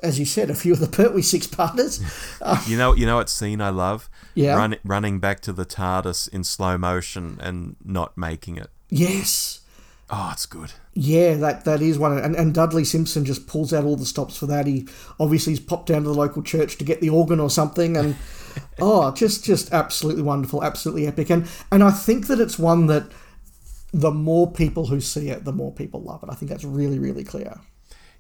as 0.02 0.18
you 0.18 0.24
said, 0.24 0.50
a 0.50 0.54
few 0.54 0.72
of 0.72 0.80
the 0.80 0.88
Pertwee 0.88 1.22
six 1.22 1.46
parters. 1.46 2.00
Uh, 2.40 2.60
you 2.66 2.76
know, 2.76 2.94
you 2.94 3.06
know 3.06 3.16
what 3.16 3.28
scene 3.28 3.60
I 3.60 3.70
love? 3.70 4.08
Yeah, 4.34 4.56
Run, 4.56 4.76
running 4.82 5.20
back 5.20 5.40
to 5.40 5.52
the 5.52 5.66
TARDIS 5.66 6.28
in 6.32 6.44
slow 6.44 6.78
motion 6.78 7.38
and 7.40 7.76
not 7.84 8.16
making 8.16 8.56
it. 8.56 8.70
Yes. 8.88 9.61
Oh, 10.10 10.30
it's 10.32 10.46
good. 10.46 10.72
Yeah, 10.94 11.34
that 11.36 11.64
that 11.64 11.80
is 11.80 11.98
one, 11.98 12.18
and, 12.18 12.36
and 12.36 12.52
Dudley 12.52 12.84
Simpson 12.84 13.24
just 13.24 13.46
pulls 13.46 13.72
out 13.72 13.84
all 13.84 13.96
the 13.96 14.04
stops 14.04 14.36
for 14.36 14.46
that. 14.46 14.66
He 14.66 14.86
obviously 15.18 15.52
he's 15.52 15.60
popped 15.60 15.86
down 15.86 16.02
to 16.02 16.08
the 16.08 16.14
local 16.14 16.42
church 16.42 16.76
to 16.78 16.84
get 16.84 17.00
the 17.00 17.08
organ 17.08 17.40
or 17.40 17.48
something, 17.48 17.96
and 17.96 18.16
oh, 18.80 19.10
just 19.12 19.44
just 19.44 19.72
absolutely 19.72 20.22
wonderful, 20.22 20.62
absolutely 20.62 21.06
epic, 21.06 21.30
and 21.30 21.48
and 21.70 21.82
I 21.82 21.90
think 21.90 22.26
that 22.26 22.40
it's 22.40 22.58
one 22.58 22.86
that 22.88 23.10
the 23.92 24.10
more 24.10 24.50
people 24.50 24.86
who 24.86 25.00
see 25.00 25.30
it, 25.30 25.44
the 25.44 25.52
more 25.52 25.72
people 25.72 26.02
love 26.02 26.22
it. 26.22 26.28
I 26.30 26.34
think 26.34 26.50
that's 26.50 26.64
really 26.64 26.98
really 26.98 27.24
clear. 27.24 27.60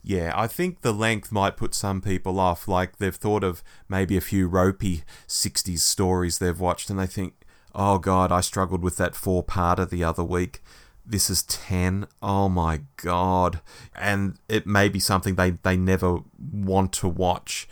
Yeah, 0.04 0.32
I 0.34 0.48
think 0.48 0.80
the 0.80 0.92
length 0.92 1.30
might 1.30 1.56
put 1.56 1.74
some 1.74 2.00
people 2.00 2.40
off. 2.40 2.66
Like 2.66 2.96
they've 2.96 3.14
thought 3.14 3.44
of 3.44 3.62
maybe 3.88 4.16
a 4.16 4.20
few 4.20 4.48
ropey 4.48 5.04
60s 5.28 5.78
stories 5.78 6.38
they've 6.38 6.58
watched 6.58 6.90
and 6.90 6.98
they 6.98 7.06
think, 7.06 7.34
oh 7.74 7.98
God, 7.98 8.32
I 8.32 8.40
struggled 8.40 8.82
with 8.82 8.96
that 8.96 9.14
four 9.14 9.44
parter 9.44 9.88
the 9.88 10.02
other 10.02 10.24
week. 10.24 10.60
This 11.04 11.28
is 11.28 11.42
10. 11.44 12.06
Oh 12.22 12.48
my 12.48 12.82
God. 12.96 13.60
And 13.94 14.38
it 14.48 14.66
may 14.66 14.88
be 14.88 15.00
something 15.00 15.34
they, 15.34 15.50
they 15.50 15.76
never 15.76 16.20
want 16.38 16.92
to 16.94 17.08
watch 17.08 17.68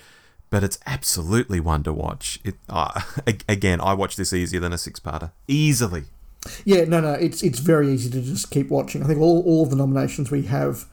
but 0.51 0.65
it's 0.65 0.79
absolutely 0.85 1.61
one 1.61 1.85
to 1.85 1.93
watch. 1.93 2.41
It 2.45 2.57
uh, 2.69 3.01
again, 3.49 3.81
I 3.81 3.95
watch 3.95 4.17
this 4.17 4.33
easier 4.33 4.61
than 4.61 4.73
a 4.73 4.79
six-parter, 4.79 5.31
easily. 5.49 6.05
Yeah, 6.65 6.85
no, 6.85 7.01
no, 7.01 7.13
it's 7.13 7.43
it's 7.43 7.61
very 7.61 7.89
easy 7.89 8.11
to 8.11 8.21
just 8.21 8.51
keep 8.51 8.69
watching. 8.69 9.03
I 9.03 9.07
think 9.07 9.21
all 9.21 9.43
all 9.43 9.67
the 9.67 9.77
nominations 9.77 10.31
we 10.31 10.43
have 10.43 10.87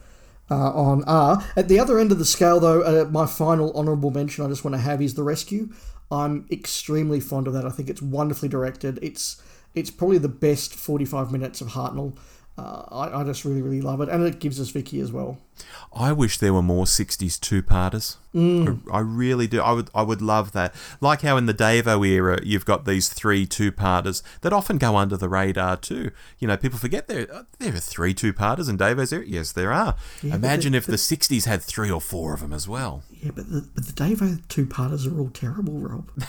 uh, 0.50 0.72
on 0.72 1.04
are 1.04 1.44
at 1.56 1.68
the 1.68 1.80
other 1.80 1.98
end 1.98 2.12
of 2.12 2.18
the 2.18 2.24
scale. 2.24 2.60
Though, 2.60 2.82
uh, 2.82 3.04
my 3.10 3.26
final 3.26 3.72
honourable 3.72 4.10
mention 4.10 4.44
I 4.44 4.48
just 4.48 4.64
want 4.64 4.74
to 4.74 4.80
have 4.80 5.02
is 5.02 5.14
the 5.14 5.22
Rescue. 5.22 5.70
I'm 6.10 6.46
extremely 6.50 7.20
fond 7.20 7.46
of 7.46 7.52
that. 7.54 7.66
I 7.66 7.70
think 7.70 7.90
it's 7.90 8.00
wonderfully 8.00 8.48
directed. 8.48 8.98
It's 9.02 9.42
it's 9.78 9.90
probably 9.90 10.18
the 10.18 10.28
best 10.28 10.74
45 10.74 11.32
minutes 11.32 11.60
of 11.60 11.68
Hartnell 11.68 12.16
uh, 12.58 12.82
I, 12.90 13.20
I 13.20 13.24
just 13.24 13.44
really, 13.44 13.62
really 13.62 13.80
love 13.80 14.00
it. 14.00 14.08
And 14.08 14.26
it 14.26 14.40
gives 14.40 14.60
us 14.60 14.70
Vicki 14.70 15.00
as 15.00 15.12
well. 15.12 15.38
I 15.92 16.12
wish 16.12 16.38
there 16.38 16.52
were 16.52 16.62
more 16.62 16.86
60s 16.86 17.38
two-parters. 17.38 18.16
Mm. 18.34 18.80
I, 18.90 18.96
I, 18.96 19.00
really 19.00 19.46
do. 19.46 19.60
I 19.60 19.72
would 19.72 19.90
I 19.94 20.02
would 20.02 20.20
love 20.20 20.52
that. 20.52 20.74
Like 21.00 21.22
how 21.22 21.36
in 21.36 21.46
the 21.46 21.54
Davo 21.54 22.06
era, 22.06 22.40
you've 22.42 22.64
got 22.64 22.84
these 22.84 23.08
three 23.08 23.46
two-parters 23.46 24.22
that 24.40 24.52
often 24.52 24.76
go 24.78 24.96
under 24.96 25.16
the 25.16 25.28
radar 25.28 25.76
too. 25.76 26.10
You 26.38 26.48
know, 26.48 26.56
people 26.56 26.78
forget 26.78 27.06
there, 27.06 27.32
uh, 27.32 27.44
there 27.58 27.74
are 27.74 27.80
three 27.80 28.12
two-parters 28.12 28.68
in 28.68 28.76
Davo's 28.76 29.12
era. 29.12 29.24
Yes, 29.24 29.52
there 29.52 29.72
are. 29.72 29.94
Yeah, 30.22 30.34
Imagine 30.34 30.72
the, 30.72 30.78
if 30.78 30.86
the, 30.86 30.92
the, 30.92 30.98
60s 30.98 31.44
had 31.46 31.62
three 31.62 31.90
or 31.90 32.00
four 32.00 32.34
of 32.34 32.40
them 32.40 32.52
as 32.52 32.66
well. 32.66 33.04
Yeah, 33.10 33.30
but 33.34 33.50
the, 33.50 33.68
but 33.74 33.86
the 33.86 33.92
Davo 33.92 34.46
two-parters 34.48 35.06
are 35.06 35.18
all 35.18 35.30
terrible, 35.30 35.78
Rob. 35.78 36.10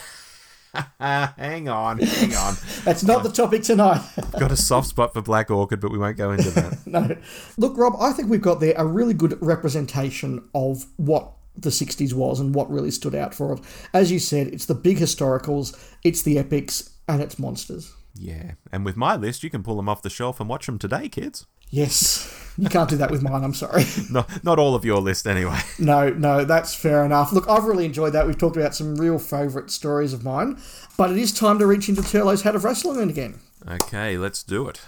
hang 1.00 1.70
on, 1.70 2.00
hang 2.00 2.36
on. 2.36 2.56
That's 2.84 3.04
not 3.04 3.24
the 3.24 3.32
topic 3.32 3.64
tonight. 3.64 4.02
got 4.40 4.52
a 4.52 4.58
soft 4.58 4.88
spot 4.88 5.14
for 5.14 5.22
Black 5.22 5.50
Orchid, 5.50 5.80
but 5.80 5.92
we 5.92 5.98
won't 5.98 6.18
go 6.18 6.32
into 6.32 6.50
that. 6.52 6.86
no. 6.86 7.18
Look, 7.58 7.78
Rob, 7.78 7.96
I 8.00 8.12
think 8.12 8.30
we've 8.30 8.42
got 8.42 8.60
there 8.60 8.74
a 8.78 8.86
really 8.86 9.14
good 9.14 9.38
representation 9.42 10.48
of 10.54 10.86
what 10.98 11.32
the 11.56 11.70
60s 11.70 12.14
was 12.14 12.40
and 12.40 12.56
what 12.56 12.70
really 12.70 12.92
stood 12.92 13.16
out 13.16 13.34
for 13.34 13.54
it. 13.54 13.60
As 13.94 14.12
you 14.12 14.20
said, 14.20 14.48
it's 14.48 14.66
the 14.66 14.76
big 14.76 14.98
historicals, 14.98 15.78
it's 16.04 16.22
the 16.22 16.38
epics, 16.38 16.92
and 17.08 17.22
it's 17.22 17.40
monsters. 17.40 17.94
Yeah, 18.16 18.54
and 18.72 18.86
with 18.86 18.98
my 18.98 19.16
list, 19.16 19.44
you 19.44 19.50
can 19.50 19.64
pull 19.64 19.78
them 19.78 19.90
off 19.90 20.02
the 20.02 20.10
shelf 20.10 20.40
and 20.40 20.50
watch 20.50 20.66
them 20.66 20.78
today, 20.78 21.10
kids. 21.10 21.46
Yes. 21.70 22.36
You 22.58 22.68
can't 22.68 22.90
do 22.90 22.98
that 22.98 23.10
with 23.10 23.22
mine, 23.22 23.44
I'm 23.44 23.54
sorry. 23.54 23.86
no, 24.12 24.26
not 24.44 24.60
all 24.60 24.76
of 24.76 24.84
your 24.84 25.00
list, 25.00 25.26
anyway. 25.26 25.60
No, 25.80 26.10
no, 26.10 26.44
that's 26.44 26.76
fair 26.76 27.06
enough. 27.06 27.32
Look, 27.32 27.48
I've 27.48 27.64
really 27.64 27.86
enjoyed 27.86 28.12
that. 28.14 28.28
We've 28.28 28.38
talked 28.38 28.58
about 28.58 28.76
some 28.76 28.96
real 28.96 29.18
favourite 29.18 29.72
stories 29.72 30.12
of 30.12 30.26
mine, 30.26 30.60
but 30.98 31.10
it 31.10 31.18
is 31.18 31.32
time 31.32 31.58
to 31.60 31.66
reach 31.66 31.88
into 31.88 32.02
Turlough's 32.02 32.42
Hat 32.42 32.56
of 32.56 32.64
Rassilon 32.64 33.10
again. 33.10 33.40
Okay, 33.66 34.18
let's 34.18 34.44
do 34.44 34.68
it. 34.68 34.82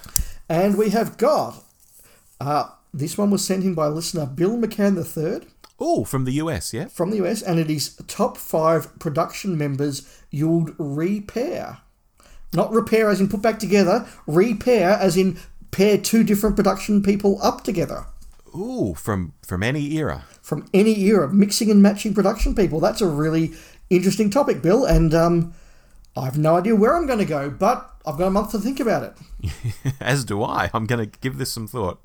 And 0.49 0.77
we 0.77 0.89
have 0.89 1.17
got. 1.17 1.63
Uh, 2.41 2.71
this 2.93 3.17
one 3.17 3.31
was 3.31 3.45
sent 3.45 3.63
in 3.63 3.73
by 3.73 3.87
listener 3.87 4.25
Bill 4.25 4.57
McCann 4.57 4.97
III. 4.97 5.47
Oh, 5.79 6.03
from 6.03 6.25
the 6.25 6.33
US, 6.33 6.73
yeah? 6.73 6.87
From 6.87 7.09
the 7.09 7.25
US, 7.25 7.41
and 7.41 7.57
it 7.57 7.69
is 7.69 7.95
top 8.07 8.37
five 8.37 8.99
production 8.99 9.57
members 9.57 10.21
you'd 10.29 10.75
repair. 10.77 11.77
Not 12.53 12.71
repair 12.73 13.09
as 13.09 13.21
in 13.21 13.29
put 13.29 13.41
back 13.41 13.59
together, 13.59 14.07
repair 14.27 14.91
as 14.91 15.15
in 15.15 15.39
pair 15.71 15.97
two 15.97 16.23
different 16.23 16.55
production 16.55 17.01
people 17.01 17.39
up 17.41 17.63
together. 17.63 18.05
Ooh, 18.55 18.93
from 18.95 19.33
from 19.41 19.63
any 19.63 19.95
era. 19.95 20.25
From 20.41 20.67
any 20.73 20.99
era, 21.01 21.31
mixing 21.31 21.71
and 21.71 21.81
matching 21.81 22.13
production 22.13 22.53
people. 22.53 22.79
That's 22.79 23.01
a 23.01 23.07
really 23.07 23.51
interesting 23.89 24.29
topic, 24.29 24.61
Bill. 24.61 24.85
And 24.85 25.13
um, 25.13 25.53
I 26.15 26.25
have 26.25 26.37
no 26.37 26.57
idea 26.57 26.75
where 26.75 26.95
I'm 26.95 27.07
going 27.07 27.19
to 27.19 27.25
go, 27.25 27.49
but 27.49 27.89
I've 28.05 28.17
got 28.17 28.27
a 28.27 28.31
month 28.31 28.51
to 28.51 28.59
think 28.59 28.79
about 28.79 29.03
it. 29.03 29.93
As 30.01 30.25
do 30.25 30.43
I. 30.43 30.69
I'm 30.73 30.85
going 30.85 31.09
to 31.09 31.19
give 31.19 31.37
this 31.37 31.51
some 31.51 31.67
thought. 31.67 31.99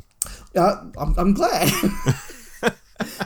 Uh, 0.55 0.85
I'm, 0.99 1.15
I'm 1.19 1.35
glad. 1.35 1.71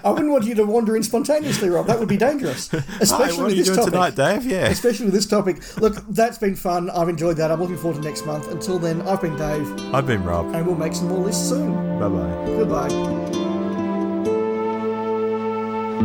I 0.05 0.11
wouldn't 0.11 0.31
want 0.31 0.45
you 0.45 0.55
to 0.57 0.65
wander 0.65 0.97
in 0.97 1.03
spontaneously, 1.03 1.69
Rob. 1.69 1.87
That 1.87 1.99
would 1.99 2.09
be 2.09 2.17
dangerous. 2.17 2.73
Especially 3.01 3.37
Hi, 3.37 3.43
with 3.45 3.57
this 3.57 3.69
topic. 3.69 3.93
tonight, 3.93 4.15
Dave? 4.15 4.45
Yeah. 4.47 4.67
Especially 4.69 5.07
with 5.07 5.15
this 5.15 5.27
topic. 5.27 5.63
Look, 5.79 5.97
that's 6.09 6.39
been 6.39 6.57
fun. 6.57 6.91
I've 6.91 7.09
enjoyed 7.09 7.37
that. 7.39 7.51
I'm 7.51 7.61
looking 7.61 7.77
forward 7.77 8.03
to 8.03 8.09
next 8.09 8.27
month. 8.27 8.51
Until 8.51 8.79
then, 8.79 9.03
I've 9.03 9.21
been 9.21 9.37
Dave. 9.37 9.95
I've 9.95 10.07
been 10.07 10.25
Rob. 10.25 10.55
And 10.55 10.67
we'll 10.67 10.77
make 10.77 10.95
some 10.95 11.09
more 11.09 11.19
lists 11.19 11.49
soon. 11.49 11.99
Bye 11.99 12.09
bye. 12.09 12.45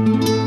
Goodbye. 0.01 0.44